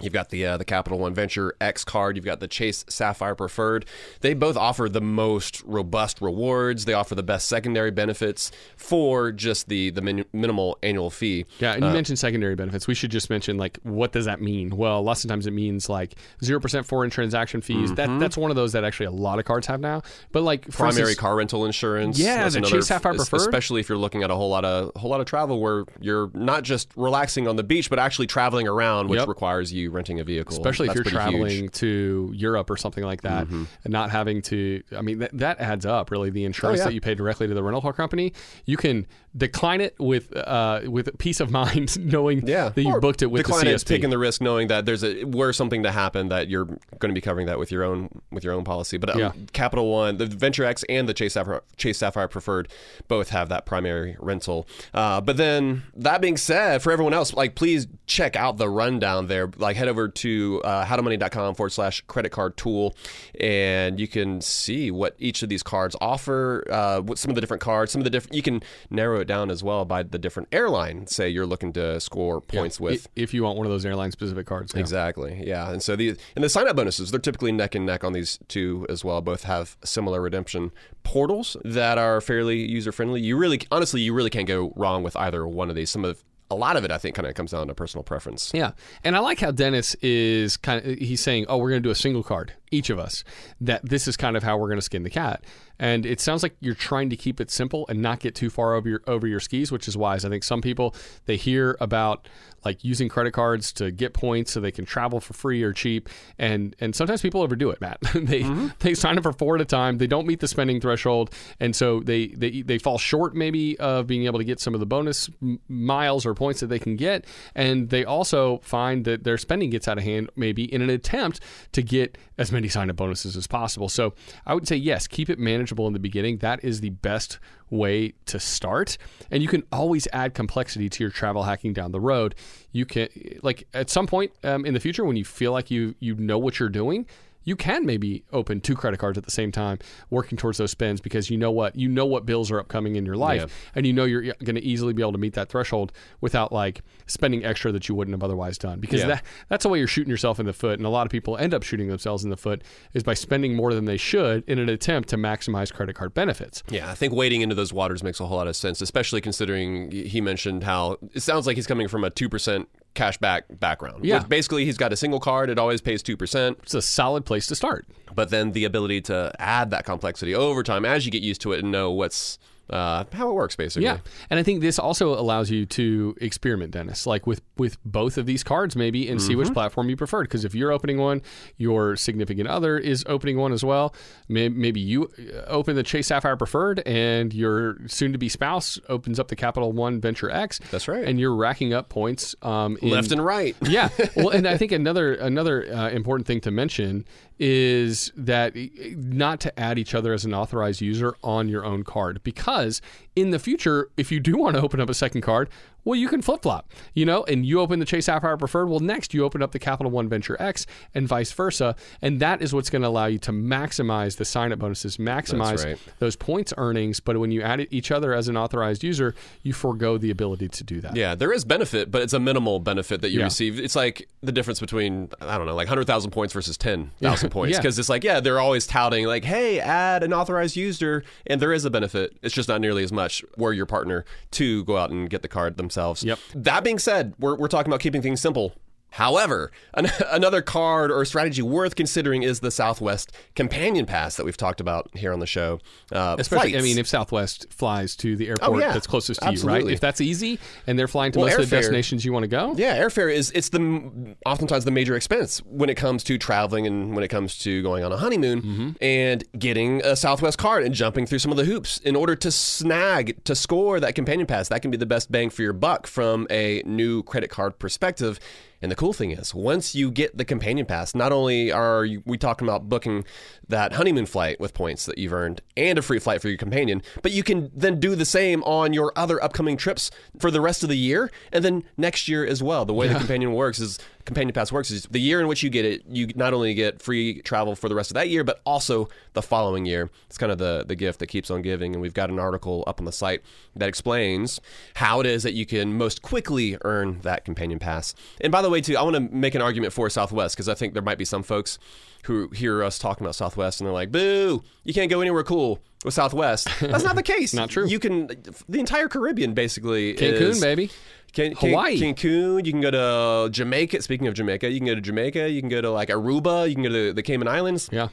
[0.00, 2.16] You've got the uh, the Capital One Venture X card.
[2.16, 3.84] You've got the Chase Sapphire Preferred.
[4.20, 6.84] They both offer the most robust rewards.
[6.84, 11.46] They offer the best secondary benefits for just the the min- minimal annual fee.
[11.58, 12.86] Yeah, and you mentioned secondary benefits.
[12.86, 14.76] We should just mention like what does that mean?
[14.76, 17.92] Well, lots of times it means like zero percent foreign transaction fees.
[17.94, 20.02] That that's one of those that actually a lot of cards have now.
[20.32, 22.18] But like for primary instance- car rental insurance.
[22.18, 23.36] Yeah, That's the another- Chase Sapphire Preferred.
[23.40, 26.30] Especially if you're looking at a whole lot of whole lot of travel where you're
[26.34, 29.28] not just relaxing on the beach, but actually traveling around, which Yep.
[29.28, 30.52] requires you renting a vehicle.
[30.56, 31.64] especially if you're traveling huge.
[31.72, 31.86] Mm-hmm.
[31.86, 34.82] to Europe or something like that, and not having to.
[34.96, 36.10] I mean, that, that adds up.
[36.10, 36.88] Really, the insurance Oh, yeah.
[36.88, 38.32] that you pay directly to the rental car company,
[38.66, 39.06] you can
[39.38, 43.26] decline it with uh, with peace of mind, knowing Yeah, that you Or booked it
[43.26, 43.84] with decline the it, CSP.
[43.86, 47.12] taking the risk, knowing that there's a were something to happen that you're going to
[47.14, 48.98] be covering that with your own with your own policy.
[48.98, 49.32] But um, Yeah.
[49.52, 52.68] Capital One, the Venture X, and the Chase Sapphire, Chase Sapphire Preferred
[53.06, 54.66] both have that primary rental.
[54.92, 59.26] Uh, but then that being said, for everyone else, like please check out the rundown
[59.28, 59.50] there.
[59.56, 62.96] Like head over to uh, howtomoney.com forward slash credit card tool,
[63.40, 66.64] and you can see what each of these cards offer.
[66.70, 68.34] Uh, what some of the different cards, some of the different.
[68.34, 71.06] You can narrow it down as well by the different airline.
[71.06, 72.94] Say you're looking to score points with.
[72.94, 74.72] if, if you want one of those airline specific cards.
[74.74, 74.80] yeah.
[74.80, 75.42] Exactly.
[75.46, 75.70] Yeah.
[75.70, 78.40] And so the and the sign up bonuses, they're typically neck and neck on these
[78.48, 79.20] two as well.
[79.20, 80.72] Both have similar redemption
[81.04, 83.20] portals that are fairly user friendly.
[83.20, 85.90] You really honestly you really can't go wrong with either one of these.
[85.90, 88.52] Some of a lot of it I think kind of comes down to personal preference.
[88.54, 88.72] Yeah,
[89.04, 91.90] and I like how Dennis is kind of he's saying, "Oh, we're going to do
[91.90, 93.22] a single card, each of us.
[93.60, 95.44] That this is kind of how we're going to skin the cat."
[95.78, 98.74] And it sounds like you're trying to keep it simple and not get too far
[98.74, 100.24] over your over your skis, which is wise.
[100.24, 100.94] I think some people
[101.26, 102.28] they hear about
[102.64, 106.08] like using credit cards to get points so they can travel for free or cheap,
[106.38, 108.00] and and sometimes people overdo it, Matt.
[108.14, 108.68] they mm-hmm.
[108.80, 109.98] they sign up for four at a time.
[109.98, 114.06] They don't meet the spending threshold, and so they they they fall short maybe of
[114.06, 115.30] being able to get some of the bonus
[115.68, 119.86] miles or points that they can get, and they also find that their spending gets
[119.86, 121.40] out of hand maybe in an attempt
[121.72, 123.88] to get as many sign up bonuses as possible.
[123.88, 124.14] So
[124.46, 126.38] I would say yes, keep it manageable in the beginning.
[126.38, 127.38] That is the best
[127.70, 128.96] way to start,
[129.30, 132.34] and you can always add complexity to your travel hacking down the road.
[132.72, 133.08] You can
[133.42, 136.38] like at some point um, in the future when you feel like you you know
[136.38, 137.06] what you're doing
[137.48, 139.78] you can maybe open two credit cards at the same time
[140.10, 143.06] working towards those spends because you know what you know what bills are upcoming in
[143.06, 143.72] your life Yeah.
[143.74, 146.82] and you know you're going to easily be able to meet that threshold without like
[147.06, 149.06] spending extra that you wouldn't have otherwise done because Yeah.
[149.08, 151.36] that that's the way you're shooting yourself in the foot and a lot of people
[151.38, 154.58] end up shooting themselves in the foot is by spending more than they should in
[154.58, 158.20] an attempt to maximize credit card benefits Yeah, I think wading into those waters makes
[158.20, 161.88] a whole lot of sense, especially considering he mentioned how it sounds like he's coming
[161.88, 164.04] from a 2% cashback background.
[164.04, 164.20] Yeah.
[164.20, 166.56] Basically he's got a single card, it always pays 2%.
[166.62, 170.62] it's a solid place to start but then the ability to add that complexity over
[170.62, 172.38] time as you get used to it and know what's
[172.70, 173.84] uh, how it works basically.
[173.84, 173.98] Yeah,
[174.30, 178.26] and I think this also allows you to experiment, Dennis, like with with both of
[178.26, 179.38] these cards, maybe, and see Mm-hmm.
[179.40, 180.24] which platform you preferred.
[180.24, 181.22] Because if you're opening one,
[181.56, 183.94] your significant other is opening one as well.
[184.28, 189.36] Maybe you uh, open the Chase Sapphire Preferred, and your soon-to-be spouse opens up the
[189.36, 190.60] Capital One Venture X.
[190.70, 191.04] That's right.
[191.04, 193.54] and you're racking up points um, in, Left and right.
[193.62, 193.88] yeah.
[194.16, 197.04] Well, and I think another another uh, important thing to mention
[197.38, 201.84] is that eh, not to add each other as an authorized user on your own
[201.84, 202.22] card.
[202.22, 202.80] Because
[203.14, 205.48] in the future, if you do want to open up a second card,
[205.88, 208.66] well, you can flip flop, you know, and you open the Chase Sapphire Preferred.
[208.66, 211.76] Well, next you open up the Capital One Venture X and vice versa.
[212.02, 215.64] And that is what's going to allow you to maximize the sign up bonuses, maximize
[215.64, 215.78] right.
[215.98, 217.00] those points earnings.
[217.00, 220.48] But when you add it each other as an authorized user, you forego the ability
[220.50, 220.94] to do that.
[220.94, 223.24] Yeah, there is benefit, but it's a minimal benefit that you Yeah.
[223.24, 223.58] receive.
[223.58, 227.30] It's like the difference between I don't know, like hundred thousand points versus ten thousand
[227.30, 227.54] points.
[227.54, 227.60] Yeah.
[227.60, 231.54] Because it's like, yeah, they're always touting like, hey, add an authorized user, and there
[231.54, 232.14] is a benefit.
[232.20, 233.24] It's just not nearly as much.
[233.38, 235.77] Were your partner to go out and get the card themselves.
[236.04, 236.18] Yep.
[236.34, 238.54] That being said, we're we're talking about keeping things simple.
[238.90, 244.36] However, an- another card or strategy worth considering is the Southwest Companion Pass that we've
[244.36, 245.60] talked about here on the show.
[245.92, 248.72] Uh, Especially, I mean, if Southwest flies to the airport yeah.
[248.72, 249.66] that's closest to you, right?
[249.66, 252.28] If that's easy and they're flying to Well, most of the destinations you want to
[252.28, 256.66] go, Yeah, airfare is it's the oftentimes the major expense when it comes to traveling
[256.66, 258.70] and when it comes to going on a honeymoon Mm-hmm.
[258.80, 262.30] and getting a Southwest card and jumping through some of the hoops in order to
[262.30, 264.48] snag to score that companion pass.
[264.48, 268.18] That can be the best bang for your buck from a new credit card perspective.
[268.60, 272.02] And the cool thing is, once you get the companion pass, not only are you,
[272.04, 273.04] we talking about booking
[273.48, 276.82] that honeymoon flight with points that you've earned and a free flight for your companion,
[277.02, 280.62] but you can then do the same on your other upcoming trips for the rest
[280.62, 282.64] of the year and then next year as well.
[282.64, 285.50] The way the companion works is companion pass works is the year in which you
[285.50, 288.40] get it, you not only get free travel for the rest of that year, but
[288.44, 289.90] also the following year.
[290.06, 291.74] It's kind of the the gift that keeps on giving.
[291.74, 293.22] And we've got an article up on the site
[293.54, 294.40] that explains
[294.74, 297.94] how it is that you can most quickly earn that companion pass.
[298.20, 300.54] And by the way, too, I want to make an argument for Southwest because I
[300.54, 301.58] think there might be some folks
[302.04, 304.42] who hear us talking about Southwest and they're like, "Boo!
[304.64, 307.32] You can't go anywhere cool." With Southwest, that's not the case.
[307.32, 307.64] Not true.
[307.64, 308.08] You can
[308.48, 310.70] the entire Caribbean basically Cancun, is, baby.
[311.12, 311.80] Can, can, Hawaii.
[311.80, 312.44] Cancun.
[312.44, 313.82] You can go to Jamaica.
[313.82, 315.28] Speaking of Jamaica, you can go to Jamaica.
[315.30, 316.48] You can go to like Aruba.
[316.48, 317.68] You can go to the Cayman Islands.
[317.72, 317.88] Yeah.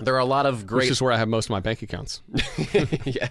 [0.00, 0.90] There are a lot of Which great.
[0.90, 2.22] is where I have most of my bank accounts.
[3.04, 3.28] yeah,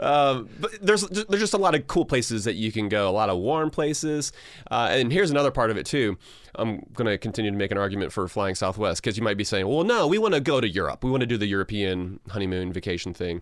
[0.00, 3.08] um, but there's there's just a lot of cool places that you can go.
[3.08, 4.32] A lot of warm places.
[4.70, 6.18] Uh, and here's another part of it too.
[6.56, 9.44] I'm going to continue to make an argument for flying Southwest because you might be
[9.44, 11.04] saying, well, no, we want to go to Europe.
[11.04, 13.40] We want to do the European honeymoon vacation thing.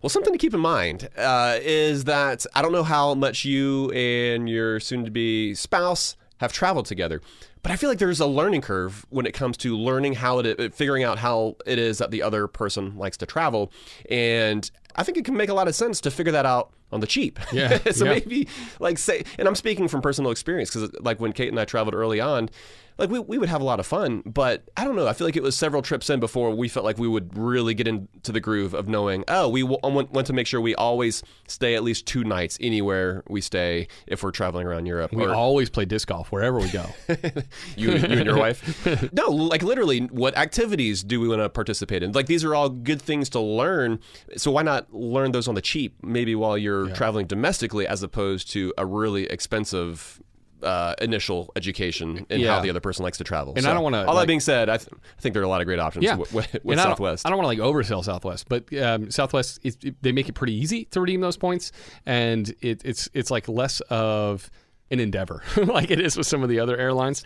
[0.00, 3.90] Well, something to keep in mind uh, is that I don't know how much you
[3.90, 7.20] and your soon to be spouse have traveled together,
[7.62, 10.72] but I feel like there's a learning curve when it comes to learning how it,
[10.72, 13.72] figuring out how it is that the other person likes to travel.
[14.08, 17.00] And I think it can make a lot of sense to figure that out on
[17.00, 17.40] the cheap.
[17.52, 18.12] Yeah, so yeah.
[18.12, 21.64] maybe like say, and I'm speaking from personal experience because like when Kate and I
[21.64, 22.50] traveled early on,
[22.98, 25.06] like we, we would have a lot of fun, but I don't know.
[25.06, 27.74] I feel like it was several trips in before we felt like we would really
[27.74, 30.60] get into the groove of knowing, oh, we w- um, want, want to make sure
[30.60, 35.12] we always stay at least two nights anywhere we stay if we're traveling around Europe.
[35.12, 36.86] We or always play disc golf wherever we go.
[37.76, 39.12] you, you and your wife.
[39.12, 42.12] No, like literally, what activities do we want to participate in?
[42.12, 44.00] Like these are all good things to learn.
[44.36, 48.50] So why not learn those on the cheap, maybe while you're traveling domestically, as opposed
[48.52, 50.20] to a really expensive.
[50.62, 52.56] Uh, initial education in Yeah.
[52.56, 53.52] how the other person likes to travel.
[53.54, 55.44] And So, I don't wanna, All that being said, I, th- I think there are
[55.46, 57.24] a lot of great options Yeah, with, with, And with I don't- Southwest.
[57.24, 60.32] I don't, want to like oversell Southwest, but um, Southwest is, it- they make it
[60.32, 61.70] pretty easy to redeem those points,
[62.06, 64.50] and it, it's it's like less of
[64.90, 67.22] an endeavor like it is with some of the other airlines.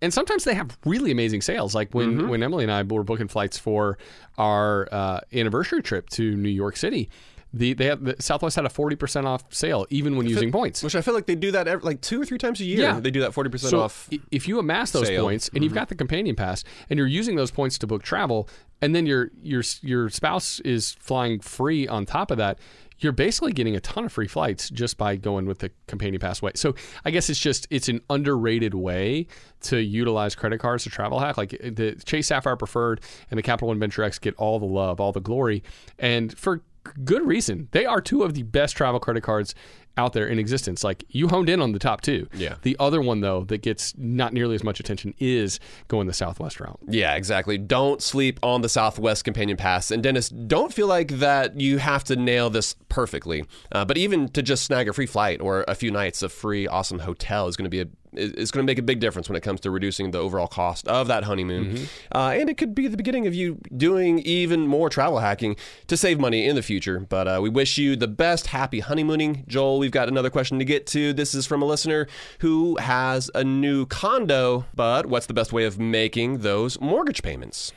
[0.00, 1.76] And sometimes they have really amazing sales.
[1.76, 2.28] Like when, Mm-hmm.
[2.30, 3.96] when Emily and I were booking flights for
[4.36, 7.08] our uh, anniversary trip to New York City,
[7.52, 10.82] the they have the Southwest had a forty percent off sale even when using points.
[10.82, 12.80] Which I feel like they do that every, like two or three times a year.
[12.80, 13.00] Yeah.
[13.00, 14.08] They do that 40% So off.
[14.30, 15.24] if you amass those sale.
[15.24, 15.80] points and you've mm-hmm.
[15.80, 18.48] got the companion pass and you're using those points to book travel,
[18.80, 22.58] and then your your your spouse is flying free on top of that,
[22.98, 26.40] you're basically getting a ton of free flights just by going with the companion pass
[26.40, 26.52] way.
[26.54, 29.26] So I guess it's just it's an underrated way
[29.62, 31.36] to utilize credit cards to travel hack.
[31.36, 35.00] Like the Chase Sapphire Preferred and the Capital One Venture X get all the love,
[35.00, 35.62] all the glory,
[35.98, 36.62] and for
[37.04, 37.68] good reason.
[37.72, 39.54] They are two of the best travel credit cards
[39.96, 40.82] out there in existence.
[40.82, 42.28] Like you honed in on the top two.
[42.32, 42.56] Yeah.
[42.62, 46.60] The other one though that gets not nearly as much attention is going the Southwest
[46.60, 46.78] route.
[46.88, 47.58] Yeah, exactly.
[47.58, 49.90] Don't sleep on the Southwest Companion Pass.
[49.90, 53.44] And Dennis, don't feel like that you have to nail this perfectly.
[53.70, 56.66] Uh, but even to just snag a free flight or a few nights of free,
[56.66, 59.36] awesome hotel is going to be a is going to make a big difference when
[59.36, 61.88] it comes to reducing the overall cost of that honeymoon.
[62.14, 65.96] Uh, and it could be the beginning of you doing even more travel hacking to
[65.96, 67.00] save money in the future.
[67.00, 68.48] But uh, we wish you the best.
[68.48, 69.44] Happy honeymooning.
[69.48, 71.12] Joel, we've got another question to get to.
[71.12, 72.06] This is from a listener
[72.40, 77.72] who has a new condo, but what's the best way of making those mortgage payments?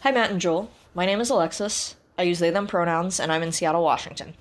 [0.00, 0.70] Hi, Matt and Joel.
[0.94, 1.96] My name is Alexis.
[2.18, 4.34] I use they, them pronouns, and I'm in Seattle, Washington.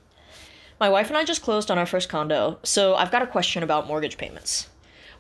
[0.79, 3.61] My wife and I just closed on our first condo, so I've got a question
[3.61, 4.67] about mortgage payments.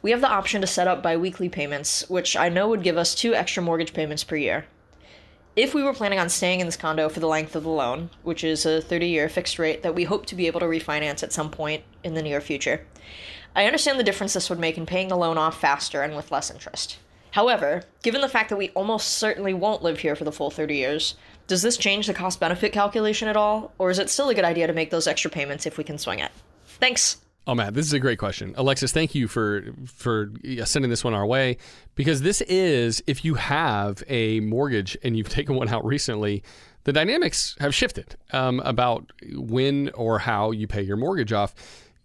[0.01, 2.97] We have the option to set up bi weekly payments, which I know would give
[2.97, 4.65] us two extra mortgage payments per year.
[5.55, 8.09] If we were planning on staying in this condo for the length of the loan,
[8.23, 11.23] which is a 30 year fixed rate that we hope to be able to refinance
[11.23, 12.85] at some point in the near future,
[13.55, 16.31] I understand the difference this would make in paying the loan off faster and with
[16.31, 16.97] less interest.
[17.31, 20.75] However, given the fact that we almost certainly won't live here for the full 30
[20.75, 21.15] years,
[21.47, 24.45] does this change the cost benefit calculation at all, or is it still a good
[24.45, 26.31] idea to make those extra payments if we can swing it?
[26.65, 27.17] Thanks.
[27.47, 28.91] Oh Matt, this is a great question, Alexis.
[28.91, 30.31] Thank you for for
[30.63, 31.57] sending this one our way
[31.95, 36.43] because this is if you have a mortgage and you've taken one out recently,
[36.83, 41.55] the dynamics have shifted um, about when or how you pay your mortgage off.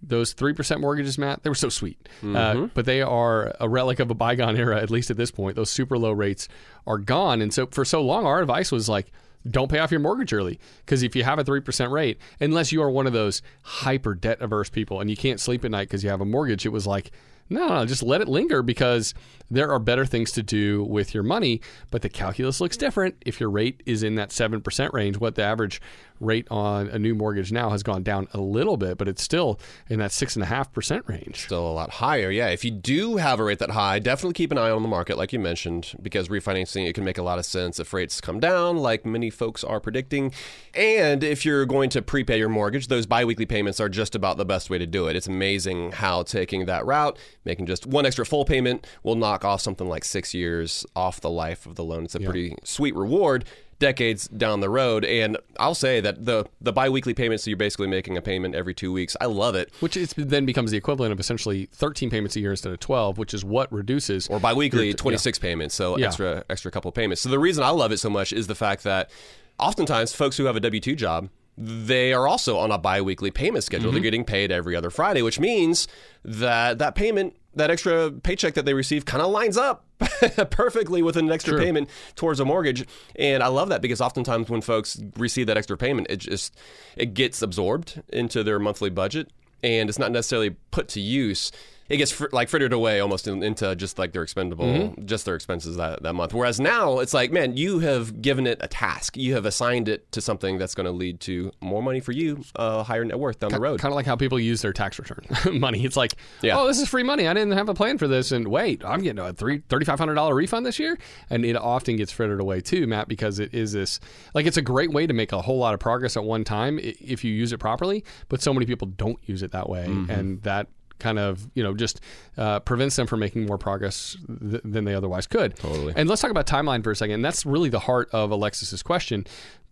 [0.03, 3.99] Those three percent mortgages, Matt, they were so sweet, uh, but they are a relic
[3.99, 4.81] of a bygone era.
[4.81, 6.49] At least at this point, those super low rates
[6.87, 9.11] are gone, and so for so long, our advice was like
[9.51, 12.83] don't pay off your mortgage early because if you have a 3% rate unless you
[12.83, 16.03] are one of those hyper debt averse people and you can't sleep at night because
[16.05, 17.11] you have a mortgage it was like
[17.49, 19.15] no, no, just let it linger because
[19.51, 21.61] there are better things to do with your money.
[21.91, 25.19] But the calculus looks different if your rate is in that 7% range.
[25.19, 25.81] What the average
[26.21, 29.61] rate on a new mortgage now has gone down a little bit, but it's still
[29.89, 31.45] in that 6.5% range.
[31.45, 32.31] Still a lot higher.
[32.31, 32.49] Yeah.
[32.49, 35.19] If you do have a rate that high, definitely keep an eye on the market,
[35.19, 38.41] like you mentioned, because refinancing it can make a lot of sense if rates come
[38.41, 40.33] down, like many folks are predicting.
[40.75, 44.45] And if you're going to prepay your mortgage, those biweekly payments are just about the
[44.45, 45.17] best way to do it.
[45.17, 49.61] It's amazing how taking that route, making just one extra full payment, will knock off
[49.61, 52.05] something like six years off the life of the loan.
[52.05, 53.45] It's a pretty sweet reward
[53.79, 55.05] decades down the road.
[55.05, 58.75] And I'll say that the the biweekly payments, so you're basically making a payment every
[58.75, 59.17] two weeks.
[59.21, 59.73] I love it.
[59.81, 63.19] Which is, then becomes the equivalent of essentially 13 payments a year instead of 12,
[63.19, 64.27] which is what reduces.
[64.29, 66.07] Or biweekly, your- 26 payments, so Yeah.
[66.07, 67.23] extra extra couple of payments.
[67.23, 69.11] So the reason I love it so much is the fact that
[69.59, 71.29] oftentimes folks who have a W two job.
[71.59, 73.87] They are also on a biweekly payment schedule.
[73.87, 73.95] Mm-hmm.
[73.95, 75.89] They're getting paid every other Friday, which means
[76.23, 79.85] that that payment, that extra paycheck that they receive, kind of lines up
[80.51, 81.65] perfectly with an extra True.
[81.65, 82.87] payment towards a mortgage.
[83.17, 86.57] And I love that because oftentimes when folks receive that extra payment, it just
[86.97, 89.31] it gets absorbed into their monthly budget,
[89.63, 91.51] and it's not necessarily put to use.
[91.89, 95.07] It gets fr- like frittered away almost in, into just like their expendable, Mm-hmm.
[95.07, 96.35] just their expenses that, that month.
[96.35, 99.17] Whereas now it's like, man, you have given it a task.
[99.17, 102.43] You have assigned it to something that's going to lead to more money for you,
[102.57, 103.79] uh, higher net worth down the road.
[103.81, 105.25] Kind of like how people use their tax return
[105.61, 105.85] money.
[105.85, 106.59] It's like, Yeah.
[106.59, 107.29] oh, this is free money.
[107.29, 108.33] I didn't have a plan for this.
[108.33, 110.99] And wait, I'm getting a three, $3,500 refund this year.
[111.31, 114.01] And it often gets frittered away too, Matt, because it is this
[114.35, 116.79] like it's a great way to make a whole lot of progress at one time
[116.83, 118.05] if you use it properly.
[118.29, 119.85] But so many people don't use it that way.
[119.85, 120.69] And that
[120.99, 122.01] kind of you know just
[122.37, 125.57] uh, prevents them from making more progress th- than they otherwise could.
[125.57, 125.93] Totally.
[125.97, 127.15] And let's talk about timeline for a second.
[127.17, 129.27] And That's really the heart of Alexis's question.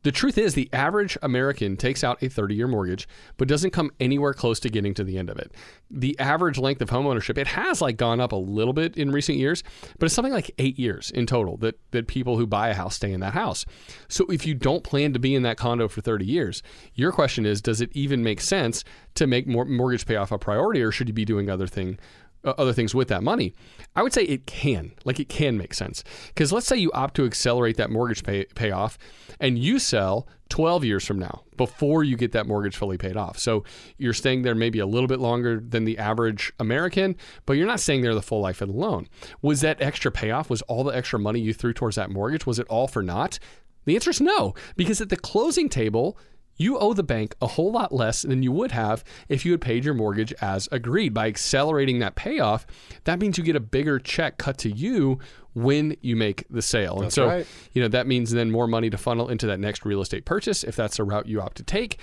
[0.04, 3.08] The truth is, the average American takes out a 30 year mortgage,
[3.38, 5.50] but doesn't come anywhere close to getting to the end of it.
[5.90, 9.38] The average length of homeownership, it has like gone up a little bit in recent
[9.38, 9.64] years,
[9.98, 12.96] but it's something like eight years in total that, that people who buy a house
[12.96, 13.64] stay in that house.
[14.08, 16.62] So if you don't plan to be in that condo for 30 years,
[16.92, 18.84] your question is, does it even make sense
[19.14, 21.98] to make more mortgage payoff a priority or should you be doing other thing?
[22.44, 23.54] uh, other things with that money,
[23.96, 26.04] I would say it can, like it can make sense.
[26.28, 28.98] Because let's say you opt to accelerate that mortgage pay, payoff
[29.40, 33.38] and you sell 12 years from now before you get that mortgage fully paid off.
[33.38, 33.64] So
[33.98, 37.80] you're staying there maybe a little bit longer than the average American, but you're not
[37.80, 39.08] staying there the full life of the loan.
[39.42, 42.58] Was that extra payoff, was all the extra money you threw towards that mortgage, was
[42.58, 43.38] it all for naught?
[43.86, 46.16] The answer is no, because at the closing table,
[46.56, 49.60] you owe the bank a whole lot less than you would have if you had
[49.60, 51.14] paid your mortgage as agreed.
[51.14, 52.66] By accelerating that payoff,
[53.04, 55.18] that means you get a bigger check cut to you
[55.54, 57.00] when you make the sale.
[57.00, 57.46] and so, right.
[57.72, 60.64] you know, that means then more money to funnel into that next real estate purchase
[60.64, 61.98] if that's the route you opt to take.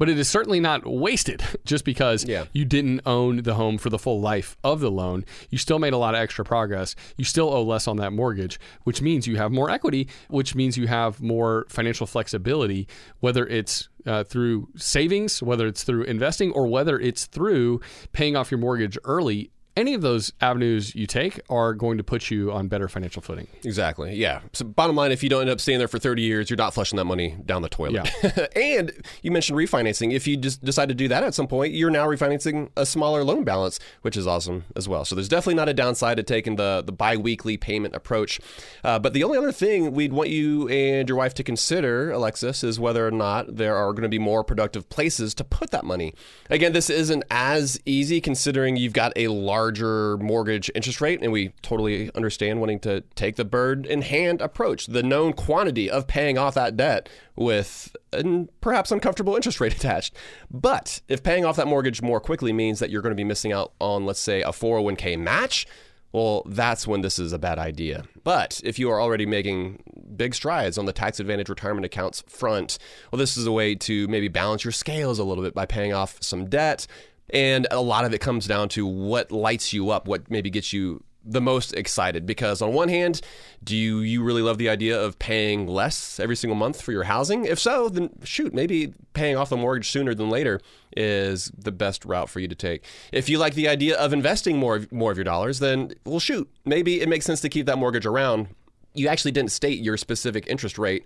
[0.00, 2.46] But it is certainly not wasted just because Yeah.
[2.54, 5.26] you didn't own the home for the full life of the loan.
[5.50, 6.96] You still made a lot of extra progress.
[7.18, 10.78] You still owe less on that mortgage, which means you have more equity, which means
[10.78, 12.88] you have more financial flexibility,
[13.20, 17.82] whether it's uh, through savings, whether it's through investing, or whether it's through
[18.12, 19.50] paying off your mortgage early.
[19.76, 23.46] Any of those avenues you take are going to put you on better financial footing.
[23.64, 24.14] Exactly.
[24.14, 24.40] Yeah.
[24.52, 26.74] So bottom line, if you don't end up staying there for 30 years, you're not
[26.74, 28.10] flushing that money down the toilet.
[28.22, 28.46] Yeah.
[28.56, 28.92] and
[29.22, 30.12] you mentioned refinancing.
[30.12, 33.24] If you just decide to do that at some point, you're now refinancing a smaller
[33.24, 35.04] loan balance, which is awesome as well.
[35.04, 38.40] So there's definitely not a downside to taking the the biweekly payment approach.
[38.82, 42.64] Uh, but the only other thing we'd want you and your wife to consider, Alexis,
[42.64, 45.84] is whether or not there are going to be more productive places to put that
[45.84, 46.14] money.
[46.48, 49.28] Again, this isn't as easy considering you've got a
[49.60, 54.40] larger mortgage interest rate, and we totally understand wanting to take the bird in hand
[54.40, 59.74] approach, the known quantity of paying off that debt with an perhaps uncomfortable interest rate
[59.76, 60.16] attached.
[60.50, 63.52] But if paying off that mortgage more quickly means that you're going to be missing
[63.52, 65.66] out on, let's say, a 401k match,
[66.12, 68.04] well, that's when this is a bad idea.
[68.24, 69.82] But if you are already making
[70.16, 72.78] big strides on the tax advantage retirement accounts front,
[73.12, 75.92] well, this is a way to maybe balance your scales a little bit by paying
[75.92, 76.86] off some debt,
[77.32, 80.72] And a lot of it comes down to what lights you up, what maybe gets
[80.72, 82.26] you the most excited.
[82.26, 83.20] Because on one hand
[83.62, 87.04] do you, you really love the idea of paying less every single month for your
[87.04, 87.44] housing?
[87.44, 90.60] If so then shoot maybe paying off the mortgage sooner than later
[90.96, 92.84] is the best route for you to take.
[93.12, 96.48] If you like the idea of investing more more of your dollars then well shoot
[96.64, 98.48] maybe it makes sense to keep that mortgage around
[98.94, 101.04] you actually didn't state your specific interest rate.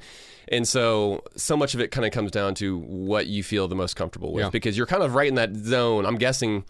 [0.48, 3.74] And so, so much of it kind of comes down to what you feel the
[3.74, 4.50] most comfortable with Yeah.
[4.50, 6.04] because you're kind of right in that zone.
[6.04, 6.64] I'm guessing,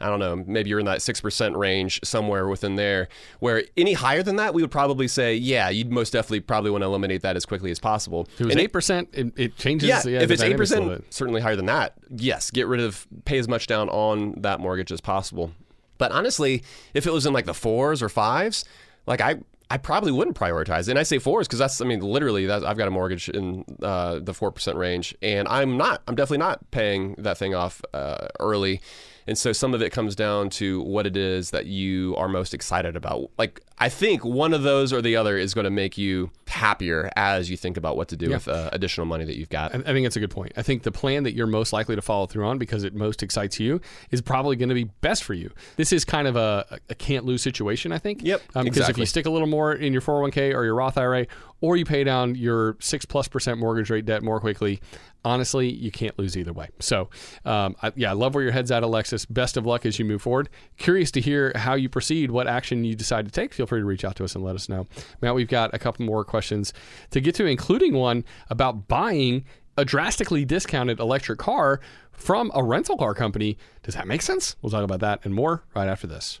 [0.00, 3.08] I don't know, maybe you're in that 6% range somewhere within there
[3.40, 6.82] where any higher than that, we would probably say, yeah, you'd most definitely probably want
[6.82, 8.28] to eliminate that as quickly as possible.
[8.34, 9.88] If it was And eight percent, it, it changes.
[9.88, 11.14] yeah, yeah, if it's eight dynamics a little percent, bit.
[11.14, 11.94] certainly higher than that.
[12.14, 15.50] Yes, get rid of pay as much down on that mortgage as possible.
[15.98, 16.62] But honestly,
[16.94, 18.64] if it was in like the fours or fives,
[19.06, 19.36] like I.
[19.70, 20.90] I probably wouldn't prioritize, it.
[20.90, 24.20] and I say fours because that's, I mean, literally, I've got a mortgage in uh,
[24.20, 28.28] the four percent range, and I'm not, I'm definitely not paying that thing off uh,
[28.38, 28.80] early,
[29.26, 32.54] and so some of it comes down to what it is that you are most
[32.54, 33.30] excited about.
[33.38, 37.10] Like, I think one of those or the other is going to make you happier
[37.16, 39.74] as you think about what to do with uh, additional money that you've got.
[39.74, 40.52] I I think that's a good point.
[40.56, 43.22] I think the plan that you're most likely to follow through on because it most
[43.22, 45.50] excites you is probably going to be best for you.
[45.76, 48.22] This is kind of a, a can't lose situation, I think.
[48.22, 50.96] Yep, Um, because if you stick a little more in your 401k or your Roth
[50.96, 51.26] IRA,
[51.60, 54.80] or you pay down your six plus percent mortgage rate debt more quickly,
[55.26, 56.68] honestly, you can't lose either way.
[56.78, 57.10] So,
[57.44, 59.26] um, I, yeah, I love where your head's at, Alexis.
[59.26, 60.48] Best of luck as you move forward.
[60.78, 63.52] Curious to hear how you proceed, what action you decide to take.
[63.52, 64.86] Feel free to reach out to us and let us know.
[65.20, 66.72] Matt, we've got a couple more questions
[67.10, 69.44] to get to, including one about buying
[69.76, 71.80] a drastically discounted electric car
[72.12, 73.58] from a rental car company.
[73.82, 74.54] Does that make sense?
[74.62, 76.40] We'll talk about that and more right after this.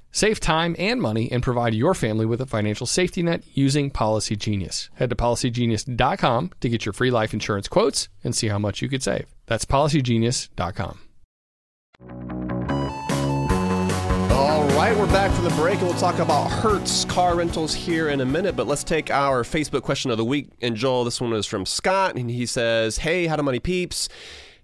[0.11, 4.35] Save time and money and provide your family with a financial safety net using Policy
[4.35, 4.89] Genius.
[4.95, 8.89] Head to policygenius.com to get your free life insurance quotes and see how much you
[8.89, 9.25] could save.
[9.45, 10.99] That's policygenius.com.
[14.31, 18.09] All right, we're back from the break and we'll talk about Hertz car rentals here
[18.09, 18.57] in a minute.
[18.57, 20.49] But let's take our Facebook question of the week.
[20.61, 24.09] And Joel, this one is from Scott, and he says, Hey, how do money peeps?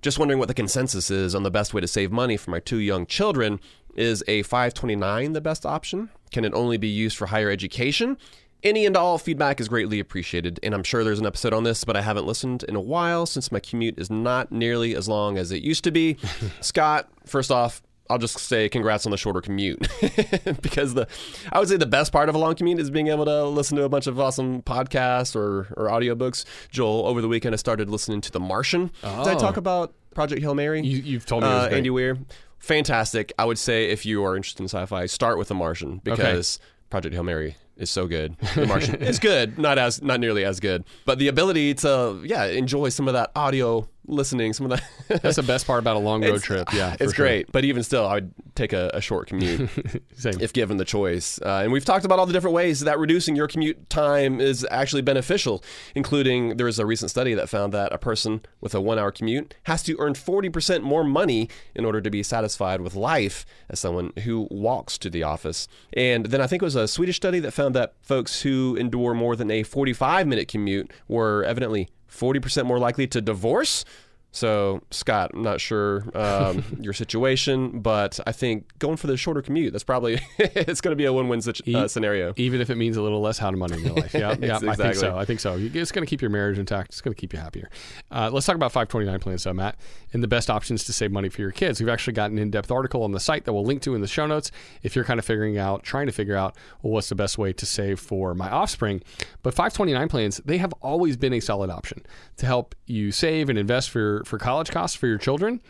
[0.01, 2.59] Just wondering what the consensus is on the best way to save money for my
[2.59, 3.59] two young children.
[3.97, 6.09] Is a 529 the best option?
[6.31, 8.17] Can it only be used for higher education?
[8.63, 11.83] Any and all feedback is greatly appreciated, and I'm sure there's an episode on this,
[11.83, 15.37] but I haven't listened in a while since my commute is not nearly as long
[15.37, 16.17] as it used to be.
[16.61, 19.79] Scott, first off, I'll just say congrats on the shorter commute
[20.61, 21.07] because the
[21.51, 23.75] I would say the best part of a long commute is being able to listen
[23.77, 26.45] to a bunch of awesome podcasts or or audiobooks.
[26.71, 28.91] Joel, over the weekend I started listening to The Martian.
[29.01, 29.39] Did I Oh.
[29.39, 30.81] talk about Project Hail Mary?
[30.81, 31.75] You, you've told me it was uh.
[31.75, 32.17] Andy Weir.
[32.59, 33.33] Fantastic.
[33.37, 37.13] I would say if you are interested in sci-fi, start with The Martian because Project
[37.13, 38.35] Hail Mary is so good.
[38.55, 42.45] The Martian is good, not as not nearly as good, but the ability to yeah
[42.45, 45.21] enjoy some of that audio listening, some of that.
[45.21, 46.73] That's the best part about a long road It's- trip.
[46.73, 47.25] Yeah, it's sure.
[47.25, 47.51] great.
[47.51, 49.69] But even still, I would take a, a short commute
[50.15, 50.39] Same.
[50.39, 51.39] if given the choice.
[51.41, 54.65] Uh, and we've talked about all the different ways that reducing your commute time is
[54.71, 55.63] actually beneficial,
[55.95, 59.11] including there was a recent study that found that a person with a one hour
[59.11, 63.79] commute has to earn 40% more money in order to be satisfied with life as
[63.79, 65.67] someone who walks to the office.
[65.93, 69.13] And then I think it was a Swedish study that found that folks who endure
[69.13, 73.85] more than a 45 minute commute were evidently 40% more likely to divorce.
[74.31, 79.41] So, Scott, I'm not sure um, your situation, but I think going for the shorter
[79.41, 81.41] commute, that's probably it's going to be a win-win
[81.75, 82.33] uh, scenario.
[82.35, 84.13] Even if it means a little less how to money in your life.
[84.17, 85.15] Yeah, yeah, I think so.
[85.15, 85.57] I think so.
[85.59, 86.89] It's going to keep your marriage intact.
[86.89, 87.69] It's going to keep you happier.
[88.09, 89.75] Uh, let's talk about 529 plans, though, Matt,
[90.11, 91.79] and the best options to save money for your kids.
[91.79, 94.07] We've actually got an in-depth article on the site that we'll link to in the
[94.07, 94.49] show notes
[94.81, 97.53] if you're kind of figuring out, trying to figure out, well, what's the best way
[97.53, 99.03] to save for my offspring.
[99.43, 102.03] But 529 plans, they have always been a solid option
[102.37, 105.61] to help you save and invest for for college costs for your children.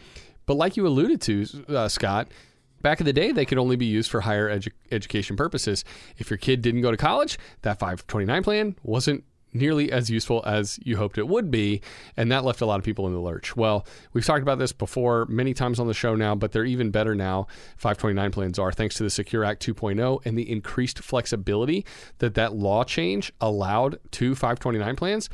[0.46, 2.30] But like you alluded to, uh, Scott,
[2.82, 5.84] Back in the day, they could only be used for higher edu- education purposes.
[6.18, 9.24] If your kid didn't go to college, that 529 plan wasn't
[9.54, 11.82] nearly as useful as you hoped it would be,
[12.16, 13.56] and that left a lot of people in the lurch.
[13.56, 16.92] Well, we've talked about this before many times on the show now, but they're even
[16.92, 17.48] better now.
[17.78, 21.86] 529 plans are thanks to the Secure Act 2.0 and the increased flexibility
[22.20, 25.30] that that law change allowed to 529 plans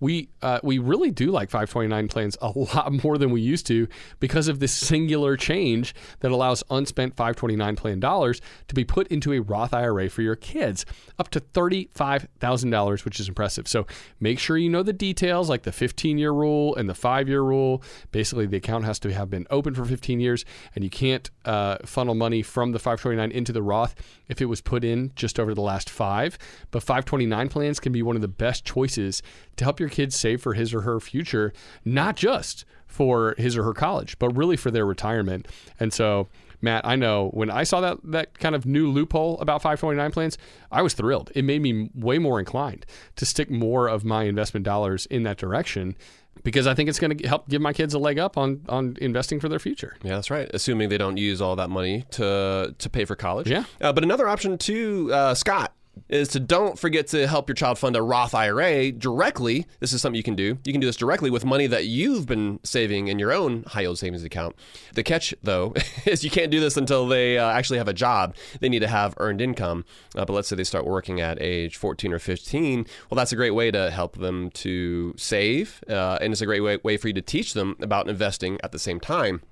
[0.00, 3.88] we uh, we really do like 529 plans a lot more than we used to
[4.20, 9.32] because of this singular change that allows unspent 529 plan dollars to be put into
[9.32, 10.84] a Roth IRA for your kids
[11.18, 13.66] up to $35,000 which is impressive.
[13.68, 13.86] So
[14.20, 17.42] make sure you know the details like the 15 year rule and the 5 year
[17.42, 17.82] rule.
[18.12, 20.44] Basically the account has to have been open for 15 years
[20.74, 23.94] and you can't uh, funnel money from the 529 into the Roth
[24.28, 26.38] if it was put in just over the last 5,
[26.70, 29.22] but 529 plans can be one of the best choices
[29.56, 31.52] to help your kids save for his or her future,
[31.84, 35.46] not just for his or her college, but really for their retirement.
[35.78, 36.28] And so,
[36.60, 40.38] Matt, I know when I saw that that kind of new loophole about 529 plans,
[40.72, 41.30] I was thrilled.
[41.34, 42.86] It made me way more inclined
[43.16, 45.96] to stick more of my investment dollars in that direction
[46.42, 48.96] because I think it's going to help give my kids a leg up on on
[49.00, 49.96] investing for their future.
[50.02, 50.50] Yeah, that's right.
[50.52, 53.48] Assuming they don't use all that money to to pay for college.
[53.48, 53.64] Yeah.
[53.80, 55.72] Uh, but another option too, uh, Scott,
[56.08, 59.66] is to don't forget to help your child fund a Roth IRA directly.
[59.80, 60.58] This is something you can do.
[60.64, 63.82] You can do this directly with money that you've been saving in your own high
[63.82, 64.56] yield savings account.
[64.94, 65.74] The catch, though,
[66.06, 68.34] is you can't do this until they uh, actually have a job.
[68.60, 69.84] They need to have earned income.
[70.16, 72.86] Uh, but let's say they start working at age 14 or 15.
[73.10, 76.60] Well, that's a great way to help them to save, uh, and it's a great
[76.60, 79.42] way, way for you to teach them about investing at the same time.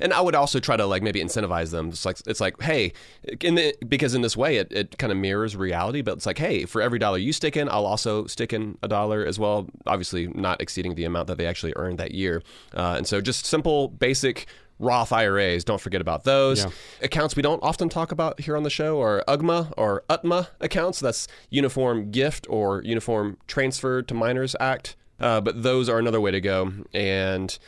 [0.00, 1.88] And I would also try to like maybe incentivize them.
[1.88, 2.92] It's like it's like, hey,
[3.40, 6.02] in the, because in this way it, it kind of mirrors reality.
[6.02, 8.88] But it's like, hey, for every dollar you stick in, I'll also stick in a
[8.88, 9.66] dollar as well.
[9.86, 12.42] Obviously, not exceeding the amount that they actually earned that year.
[12.74, 14.46] Uh, and so, just simple, basic
[14.80, 15.64] Roth IRAs.
[15.64, 16.70] Don't forget about those Yeah.
[17.02, 17.34] accounts.
[17.34, 21.00] We don't often talk about here on the show are UGMA or UTMA accounts.
[21.00, 24.94] That's Uniform Gift or Uniform Transfer to Minors Act.
[25.18, 26.72] Uh, but those are another way to go.
[26.94, 27.58] And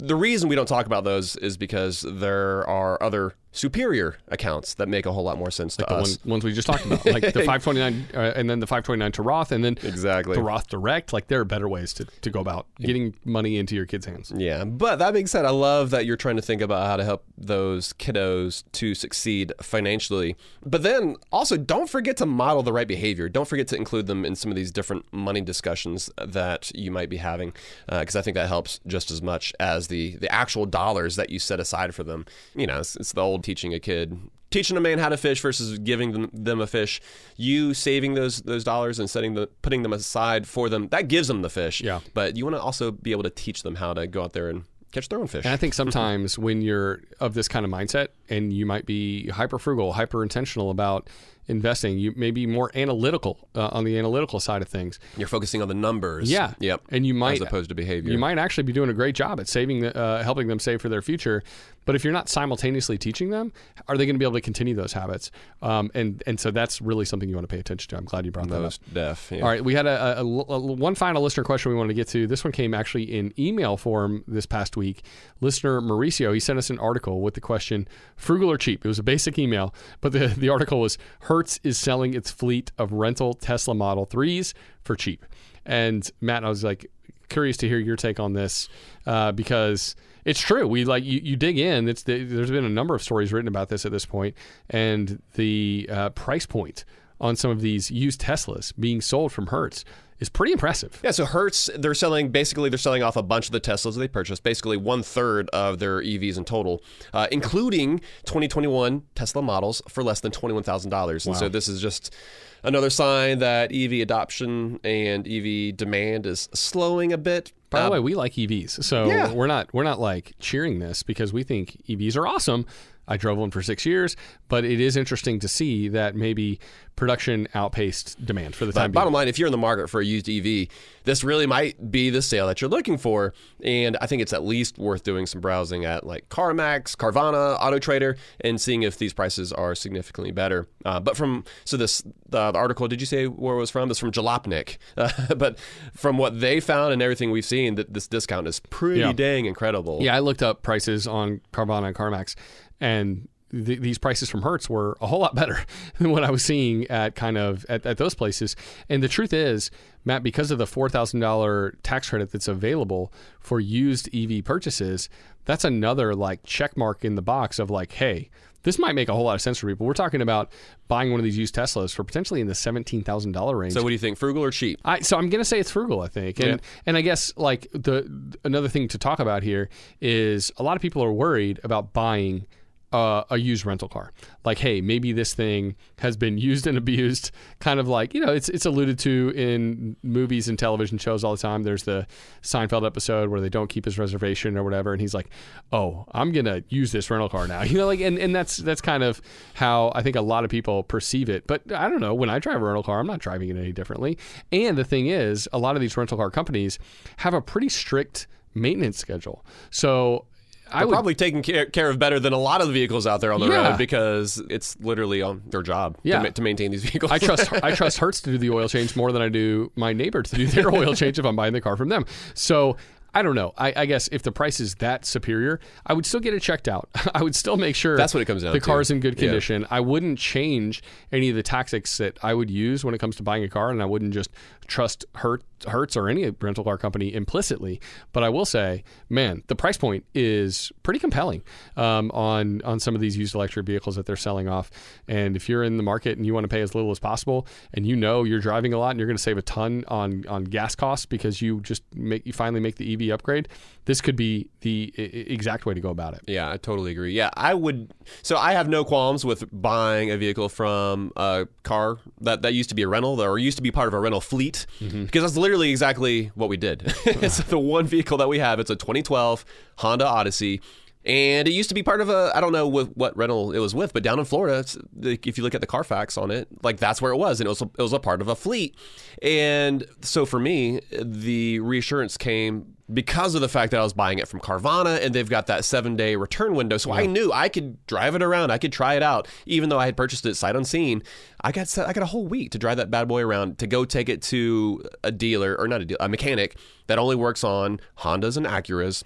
[0.00, 4.88] the reason we don't talk about those is because there are other superior accounts that
[4.88, 6.18] make a whole lot more sense to the us.
[6.24, 9.22] one, ones we just talked about, like the 529, uh, and then the 529 to
[9.22, 10.36] Roth, and then Exactly.
[10.36, 11.12] the Roth Direct.
[11.12, 14.32] Like there are better ways to, to go about getting money into your kids' hands.
[14.34, 17.04] Yeah, but that being said, I love that you're trying to think about how to
[17.04, 20.36] help those kiddos to succeed financially.
[20.64, 23.28] But then also, don't forget to model the right behavior.
[23.28, 27.08] Don't forget to include them in some of these different money discussions that you might
[27.08, 27.52] be having,
[27.88, 31.38] because I think that helps just as much as the the actual dollars that you
[31.38, 32.26] set aside for them.
[32.54, 34.18] You know, it's, it's the old teaching a kid.
[34.50, 37.00] Teaching a man how to fish versus giving them, them a fish,
[37.36, 41.28] you saving those those dollars and setting the putting them aside for them that gives
[41.28, 41.80] them the fish.
[41.80, 42.00] Yeah.
[42.14, 44.48] But you want to also be able to teach them how to go out there
[44.48, 45.44] and catch their own fish.
[45.44, 49.28] And I think sometimes when you're of this kind of mindset and you might be
[49.28, 51.08] hyper frugal, hyper intentional about
[51.50, 54.98] investing, you may be more analytical uh, on the analytical side of things.
[55.16, 56.30] You're focusing on the numbers.
[56.30, 56.54] Yeah.
[56.60, 56.82] Yep.
[56.90, 58.10] And you might as opposed to behavior.
[58.12, 60.80] You might actually be doing a great job at saving, the, uh, helping them save
[60.80, 61.42] for their future.
[61.86, 63.52] But if you're not simultaneously teaching them,
[63.88, 65.30] are they going to be able to continue those habits?
[65.62, 67.96] Um, and and so that's really something you want to pay attention to.
[67.96, 68.62] I'm glad you brought that up.
[68.62, 69.32] most deaf.
[69.32, 69.40] Yeah.
[69.40, 72.06] All right, we had a, a, a- one final listener question we wanted to get
[72.08, 72.26] to.
[72.26, 75.02] This one came actually in email form this past week.
[75.40, 78.84] Listener Mauricio, he sent us an article with the question frugal or cheap.
[78.84, 80.98] It was a basic email, but the, the article was
[81.40, 85.24] Hertz is selling its fleet of rental Tesla Model 3s for cheap.
[85.64, 86.90] And Matt, I was like
[87.30, 88.68] curious to hear your take on this
[89.06, 90.66] uh, because it's true.
[90.66, 91.88] We like you, you dig in.
[91.88, 94.36] It's the, there's been a number of stories written about this at this point,
[94.68, 96.84] and the uh, price point
[97.22, 99.86] on some of these used Teslas being sold from Hertz
[100.20, 101.00] is pretty impressive.
[101.02, 104.06] Yeah, so Hertz, they're selling basically they're selling off a bunch of the Teslas they
[104.08, 110.02] purchased, basically one third of their EVs in total, uh, including 2021 Tesla models for
[110.04, 111.26] less than twenty one thousand dollars.
[111.26, 112.14] And so this is just
[112.62, 117.52] another sign that EV adoption and EV demand is slowing a bit.
[117.70, 119.32] By the Uh, way, we like EVs, so Yeah.
[119.32, 122.66] we're not we're not like cheering this because we think EVs are awesome.
[123.10, 124.16] I drove one for six years,
[124.48, 126.60] but it is interesting to see that maybe
[126.96, 130.00] production outpaced demand for the time But bottom line, if you're in the market for
[130.00, 130.68] a used EV,
[131.04, 133.32] this really might be the sale that you're looking for.
[133.64, 137.78] And I think it's at least worth doing some browsing at like CarMax, Carvana, Auto
[137.78, 140.68] Trader, and seeing if these prices are significantly better.
[140.84, 143.88] Uh, but from so this the, the article, did you say where it was from?
[143.88, 144.76] This from Jalopnik.
[144.96, 145.58] Uh, but
[145.94, 149.12] from what they found and everything we've seen, that this discount is pretty Yeah.
[149.12, 149.98] dang incredible.
[150.02, 152.34] Yeah, I looked up prices on Carvana and CarMax,
[152.80, 155.58] and th- these prices from Hertz were a whole lot better
[155.98, 158.56] than what I was seeing at kind of at, at those places.
[158.88, 159.70] And the truth is,
[160.04, 165.08] Matt, because of the four thousand dollar tax credit that's available for used EV purchases,
[165.44, 168.30] that's another like check mark in the box of like, hey.
[168.62, 169.86] This might make a whole lot of sense for people.
[169.86, 170.52] We're talking about
[170.86, 173.72] buying one of these used Teslas for potentially in the seventeen thousand dollar range.
[173.72, 174.18] So what do you think?
[174.18, 174.78] Frugal or cheap?
[174.84, 176.02] I, so I'm going to say it's frugal.
[176.02, 176.56] I think, and Yeah.
[176.84, 178.06] and I guess like the
[178.44, 179.70] another thing to talk about here
[180.02, 182.46] is a lot of people are worried about buying
[182.92, 184.12] uh, a used rental car.
[184.44, 187.30] Like, hey, maybe this thing has been used and abused.
[187.60, 191.32] Kind of like you know, it's it's alluded to in movies and television shows all
[191.32, 191.62] the time.
[191.62, 192.06] There's the
[192.42, 195.28] Seinfeld episode where they don't keep his reservation or whatever, and he's like,
[195.72, 198.80] "Oh, I'm gonna use this rental car now." You know, like, and, and that's that's
[198.80, 199.22] kind of
[199.54, 201.46] how I think a lot of people perceive it.
[201.46, 202.14] But I don't know.
[202.14, 204.18] When I drive a rental car, I'm not driving it any differently.
[204.50, 206.80] And the thing is, a lot of these rental car companies
[207.18, 209.44] have a pretty strict maintenance schedule.
[209.70, 210.26] So
[210.72, 213.20] I would probably taken care, care of better than a lot of the vehicles out
[213.20, 213.70] there on the Yeah.
[213.70, 216.22] road because it's literally on their job Yeah.
[216.22, 217.10] to, to maintain these vehicles.
[217.12, 219.92] I trust I trust Hertz to do the oil change more than I do my
[219.92, 222.04] neighbor to do their oil change if I'm buying the car from them.
[222.34, 222.76] So
[223.12, 223.52] I don't know.
[223.58, 226.68] I, I guess if the price is that superior, I would still get it checked
[226.68, 226.88] out.
[227.14, 228.64] I would still make sure That's what it comes down the to.
[228.64, 229.26] car's in good Yeah.
[229.26, 229.66] condition.
[229.68, 233.24] I wouldn't change any of the tactics that I would use when it comes to
[233.24, 234.30] buying a car, and I wouldn't just
[234.68, 237.80] trust Hertz, Hertz or any rental car company implicitly.
[238.12, 241.42] But I will say, man, the price point is pretty compelling
[241.76, 244.70] um, on on some of these used electric vehicles that they're selling off.
[245.08, 247.46] And if you're in the market and you want to pay as little as possible,
[247.74, 250.24] and you know you're driving a lot and you're going to save a ton on
[250.28, 253.48] on gas costs because you just make you finally make the EV upgrade,
[253.86, 256.20] this could be the i- exact way to go about it.
[256.26, 257.12] Yeah, I totally agree.
[257.12, 257.92] Yeah, I would.
[258.22, 262.68] So I have no qualms with buying a vehicle from a car that, that used
[262.70, 265.04] to be a rental or used to be part of a rental fleet Mm-hmm.
[265.04, 266.82] because that's literally exactly what we did.
[267.04, 268.60] it's the one vehicle that we have.
[268.60, 269.44] It's a 2012
[269.78, 270.60] Honda Odyssey.
[271.02, 273.58] And it used to be part of a I don't know with what rental it
[273.58, 276.46] was with, but down in Florida, it's, if you look at the Carfax on it,
[276.62, 278.36] like that's where it was, and it was a, it was a part of a
[278.36, 278.76] fleet.
[279.22, 284.18] And so for me, the reassurance came because of the fact that I was buying
[284.18, 286.76] it from Carvana, and they've got that seven day return window.
[286.76, 289.78] So I knew I could drive it around, I could try it out, even though
[289.78, 291.02] I had purchased it sight unseen.
[291.42, 293.84] I got I got a whole week to drive that bad boy around to go
[293.84, 297.80] take it to a dealer or not a dealer, a mechanic that only works on
[297.98, 299.04] Hondas and Acuras.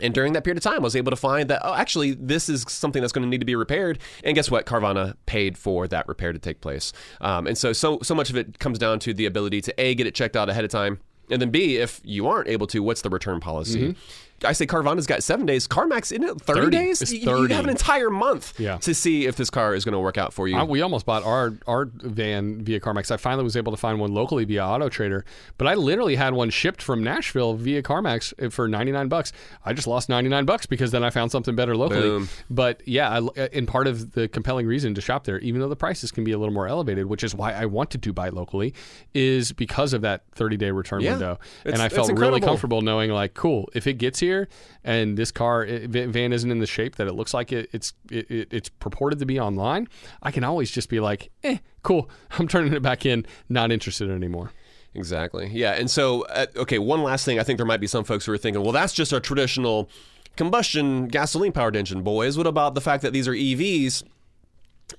[0.00, 2.48] And during that period of time, I was able to find that, oh, actually, this
[2.48, 3.98] is something that's going to need to be repaired.
[4.24, 4.64] And guess what?
[4.64, 6.94] Carvana paid for that repair to take place.
[7.20, 9.94] Um, and so, so, so much of it comes down to the ability to A,
[9.94, 10.98] get it checked out ahead of time.
[11.30, 13.80] And then B, if you aren't able to, what's the return policy?
[13.80, 14.00] Mm-hmm.
[14.44, 15.68] I say Carvana's got seven days.
[15.68, 16.70] CarMax, isn't it 30, 30.
[16.76, 17.02] days?
[17.02, 18.78] It's You- You have an entire month Yeah.
[18.78, 20.56] to see if this car is going to work out for you.
[20.56, 23.10] I, we almost bought our our van via CarMax.
[23.10, 25.24] I finally was able to find one locally via Auto Trader,
[25.58, 29.32] but I literally had one shipped from Nashville via CarMax eh, for ninety nine bucks.
[29.64, 32.00] I just lost ninety nine bucks because then I found something better locally.
[32.02, 32.28] Boom.
[32.50, 35.68] But yeah, I, eh, and part of the compelling reason to shop there, even though
[35.68, 38.28] the prices can be a little more elevated, which is why I wanted to buy
[38.30, 38.74] locally,
[39.14, 41.12] is because of that thirty day return Yeah.
[41.12, 41.32] window.
[41.64, 44.31] It's- and I felt really comfortable knowing like, cool, if it gets here.
[44.32, 44.48] Beer,
[44.84, 47.92] and this car it, van isn't in the shape that it looks like it, it's
[48.10, 49.88] it, it, it's purported to be online,
[50.22, 52.08] I can always just be like, eh, cool,
[52.38, 54.52] I'm turning it back in, not interested anymore.
[54.94, 55.48] Exactly.
[55.50, 55.72] Yeah.
[55.72, 57.38] And so, uh, okay, one last thing.
[57.38, 59.88] I think there might be some folks who are thinking, well, that's just a traditional
[60.36, 62.36] combustion gasoline powered engine, boys.
[62.36, 64.02] What about the fact that these are EVs?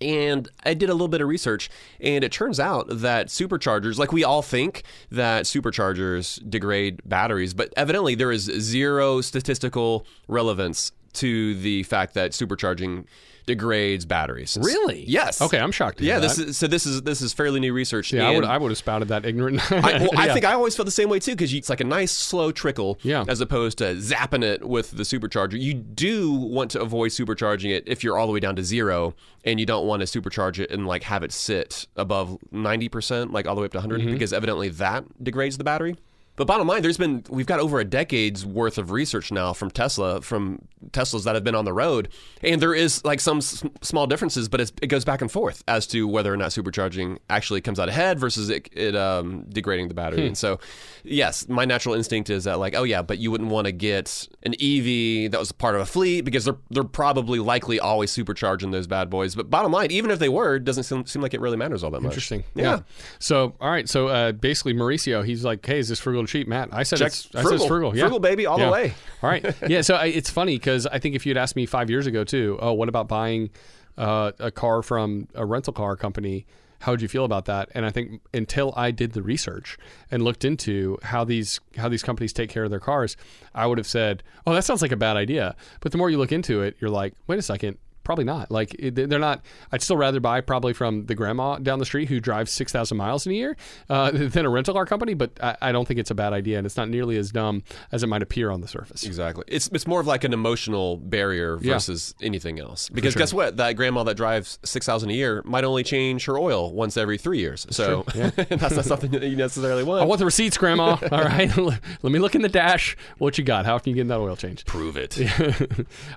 [0.02, 1.70] And I did a little bit of research,
[2.02, 7.72] and it turns out that superchargers, like we all think that superchargers degrade batteries, but
[7.78, 13.06] evidently there is zero statistical relevance to the fact that supercharging
[13.46, 14.58] degrades batteries.
[14.62, 15.04] Really?
[15.08, 15.42] Yes.
[15.42, 16.02] Okay, I'm shocked.
[16.02, 16.20] Yeah.
[16.20, 16.68] This is so.
[16.68, 18.12] This is this is fairly new research.
[18.14, 19.60] Yeah, I and- would I would have spouted that ignorant.
[19.72, 20.34] I, well, I Yeah.
[20.34, 22.98] think I always felt the same way too because it's like a nice slow trickle,
[23.04, 23.26] Yeah.
[23.28, 25.60] as opposed to zapping it with the supercharger.
[25.60, 29.14] You do want to avoid supercharging it if you're all the way down to zero,
[29.44, 33.32] and you don't want to supercharge it and like have it sit above ninety percent,
[33.32, 34.12] like all the way up to 100 Mm-hmm.
[34.14, 35.98] because evidently that degrades the battery.
[36.36, 39.70] But bottom line, there's been we've got over a decade's worth of research now from
[39.70, 42.10] Tesla, from Teslas that have been on the road,
[42.42, 45.64] and there is like some s- small differences, but it's, it goes back and forth
[45.68, 49.90] as to whether or not supercharging actually comes out ahead versus it, it um, degrading
[49.90, 50.26] the battery.
[50.26, 50.60] And so,
[51.04, 54.28] yes, my natural instinct is that like, oh yeah, but you wouldn't want to get
[54.42, 58.72] an EV that was part of a fleet because they're they're probably likely always supercharging
[58.72, 59.36] those bad boys.
[59.36, 61.84] But bottom line, even if they were, it doesn't seem, seem like it really matters
[61.84, 62.12] all that much.
[62.14, 62.44] Interesting.
[62.56, 62.80] Yeah.
[63.20, 63.88] So, all right.
[63.88, 67.00] So, uh, basically, Mauricio, he's like, "Hey, is this frugal and cheap?" Matt, I said
[67.00, 67.56] Check it's I said frugal.
[67.58, 67.96] it's frugal.
[67.96, 68.04] Yeah.
[68.04, 68.94] Frugal, baby, all the way.
[69.22, 69.46] All right.
[69.68, 69.82] Yeah.
[69.82, 72.58] So I, it's funny because I think if you'd asked me five years ago too,
[72.62, 73.50] oh, what about buying
[73.98, 76.46] uh, a car from a rental car company?
[76.80, 77.70] How would you feel about that?
[77.74, 79.78] And I think until I did the research
[80.12, 83.16] and looked into how these how these companies take care of their cars,
[83.56, 86.18] I would have said, "Oh, that sounds like a bad idea." But the more you
[86.18, 89.42] look into it, you're like, "Wait a second, probably not." Like they're not.
[89.72, 92.98] I'd still rather buy probably from the grandma down the street who drives six thousand
[92.98, 93.58] miles in a year
[93.90, 95.14] uh, than a rental car company.
[95.14, 97.64] But I, I don't think it's a bad idea, and it's not nearly as dumb
[97.92, 99.04] as it might appear on the surface.
[99.04, 99.44] Exactly.
[99.48, 101.74] It's it's more of like an emotional barrier Yeah.
[101.74, 102.90] versus anything else.
[102.90, 103.58] Because guess what?
[103.58, 107.18] That grandma that drives six thousand a year might only change her oil once every
[107.18, 107.66] three years.
[107.70, 110.02] so that's not something that you necessarily want.
[110.02, 110.98] I want the receipts, Grandma.
[111.12, 112.98] All right, let me look in the dash.
[113.18, 113.66] What you got?
[113.66, 114.66] How can you get that oil change?
[114.66, 115.18] prove it.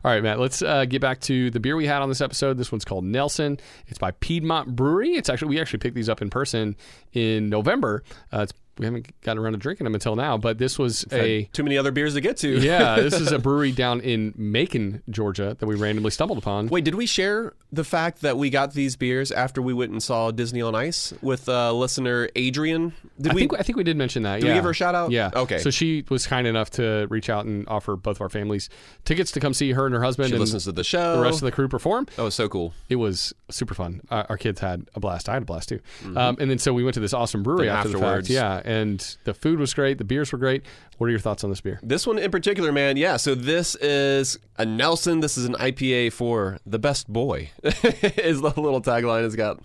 [0.04, 0.38] All right, Matt.
[0.40, 2.58] Let's uh, get back to the beer we had on this episode.
[2.58, 3.58] This one's called Nelson.
[3.86, 5.14] It's by Piedmont Brewery.
[5.14, 6.76] It's actually we actually picked these up in person
[7.12, 8.02] in November.
[8.32, 11.44] Uh, it's, we haven't gotten around to drinking them until now, but this was a
[11.52, 12.58] Too many other beers to get to.
[12.60, 12.96] yeah.
[12.96, 16.68] This is a brewery down in Macon, Georgia, that we randomly stumbled upon.
[16.68, 20.02] Wait, did we share the fact that we got these beers after we went and
[20.02, 22.92] saw Disney on Ice with uh, listener Adrian?
[23.20, 23.40] Did I we?
[23.42, 24.42] think I think we did mention that.
[24.42, 24.54] we yeah.
[24.54, 25.10] give her a shout out?
[25.10, 25.30] Yeah.
[25.34, 25.58] Okay.
[25.58, 28.68] So she was kind enough to reach out and offer both of our families
[29.04, 31.16] tickets to come see her and her husband she and listens to the show.
[31.16, 32.06] the rest of the crew perform.
[32.16, 32.74] that was so cool.
[32.88, 34.00] It was super fun.
[34.10, 35.28] Uh, our kids had a blast.
[35.28, 35.80] I had a blast too.
[36.14, 38.04] Um, and then so we went to this awesome brewery Then after the fact.
[38.04, 38.30] afterwards.
[38.30, 39.98] Yeah, and the food was great.
[39.98, 40.64] The beers were great.
[40.98, 41.78] What are your thoughts on this beer?
[41.82, 43.16] This one in particular, man, yeah.
[43.16, 45.20] So this is a Nelson.
[45.20, 47.50] This is an IPA for the best boy.
[47.62, 49.24] is the little tagline.
[49.24, 49.60] It's got,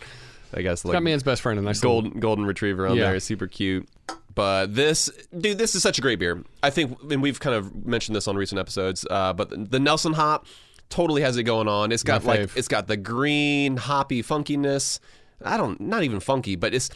[0.54, 3.12] I guess, like Got man's best friend, a nice little- golden golden retriever on Yeah.
[3.12, 3.20] there.
[3.20, 3.88] Super cute.
[4.34, 6.42] But this, dude, this is such a great beer.
[6.64, 9.06] I think, and we've kind of mentioned this on recent episodes.
[9.10, 10.46] Uh, but the, the Nelson hop
[10.90, 11.92] totally has it going on.
[11.92, 15.00] It's got like it's got the green hoppy funkiness.
[15.44, 16.90] I don't, not even funky, but it's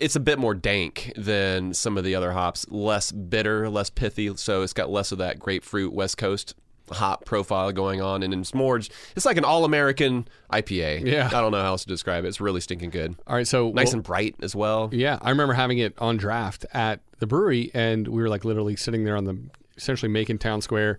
[0.00, 2.66] it's a bit more dank than some of the other hops.
[2.70, 4.34] Less bitter, less pithy.
[4.36, 6.54] So it's got less of that grapefruit West Coast
[6.90, 8.78] hop profile going on, and it's more.
[8.78, 11.04] It's like an all American IPA.
[11.04, 11.26] Yeah.
[11.26, 12.28] I don't know how else to describe it.
[12.28, 13.14] It's really stinking good.
[13.26, 14.88] All right, so Nice well- and bright as well.
[14.92, 18.74] Yeah, I remember having it on draft at the brewery, and we were like literally
[18.76, 19.38] sitting there on the
[19.76, 20.98] essentially Macon Town Square.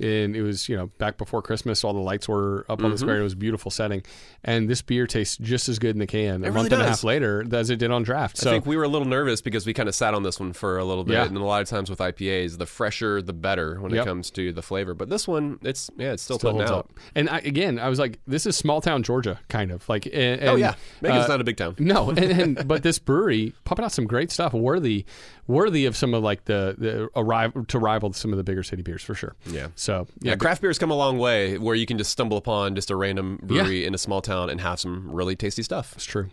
[0.00, 2.98] And it was, you know, back before Christmas, all the lights were up on the
[2.98, 3.18] square.
[3.20, 4.02] It was a beautiful setting.
[4.42, 6.86] And this beer tastes just as good in the can a really month and a
[6.86, 8.38] half later as it did on draft.
[8.38, 10.40] So I think we were a little nervous because we kind of sat on this
[10.40, 11.24] one for a little bit, Yeah.
[11.26, 14.02] and a lot of times with IPAs, the fresher the better when Yep.
[14.02, 14.94] it comes to the flavor.
[14.94, 16.78] But this one, it's yeah, it's still, still putting out.
[16.78, 16.90] up.
[17.14, 20.06] And I, again, I was like, this is small town Georgia, kind of like.
[20.12, 21.74] And, Oh yeah, Macon's uh, not a big town.
[21.78, 25.04] No, and, and but this brewery pumping out some great stuff, worthy,
[25.46, 28.82] worthy of some of like the the arrive to rival some of the bigger city
[28.82, 29.34] beers for sure.
[29.46, 29.68] Yeah.
[29.74, 29.89] So
[30.20, 32.96] Yeah, craft beer's come a long way where you can just stumble upon just a
[32.96, 35.92] random brewery in a small town and have some really tasty stuff.
[35.94, 36.28] It's true.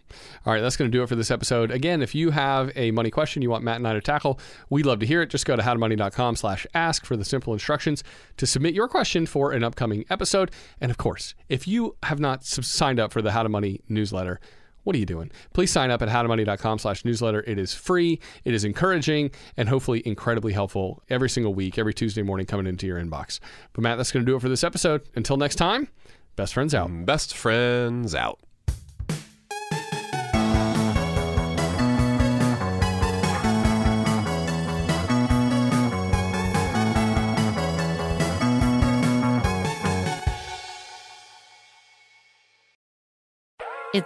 [0.46, 1.72] All right, that's going to do it for this episode.
[1.72, 4.40] Again, if you have a money question you want Matt and I to tackle,
[4.70, 5.30] we'd love to hear it.
[5.30, 8.04] Just go to howtomoney.com slash ask for the simple instructions
[8.38, 10.52] to submit your question for an upcoming episode.
[10.80, 14.40] And of course, if you have not signed up for the How to Money newsletter,
[14.88, 15.30] what are you doing?
[15.52, 17.44] Please sign up at howtomoney.com slash newsletter.
[17.46, 22.22] It is free, it is encouraging, and hopefully incredibly helpful every single week, every Tuesday
[22.22, 23.42] morning coming into your inbox.
[23.74, 25.02] But Matt, that's going to do it for this episode.
[25.14, 25.90] Until next time,
[26.38, 26.90] best friends out.
[27.06, 28.40] Best friends out.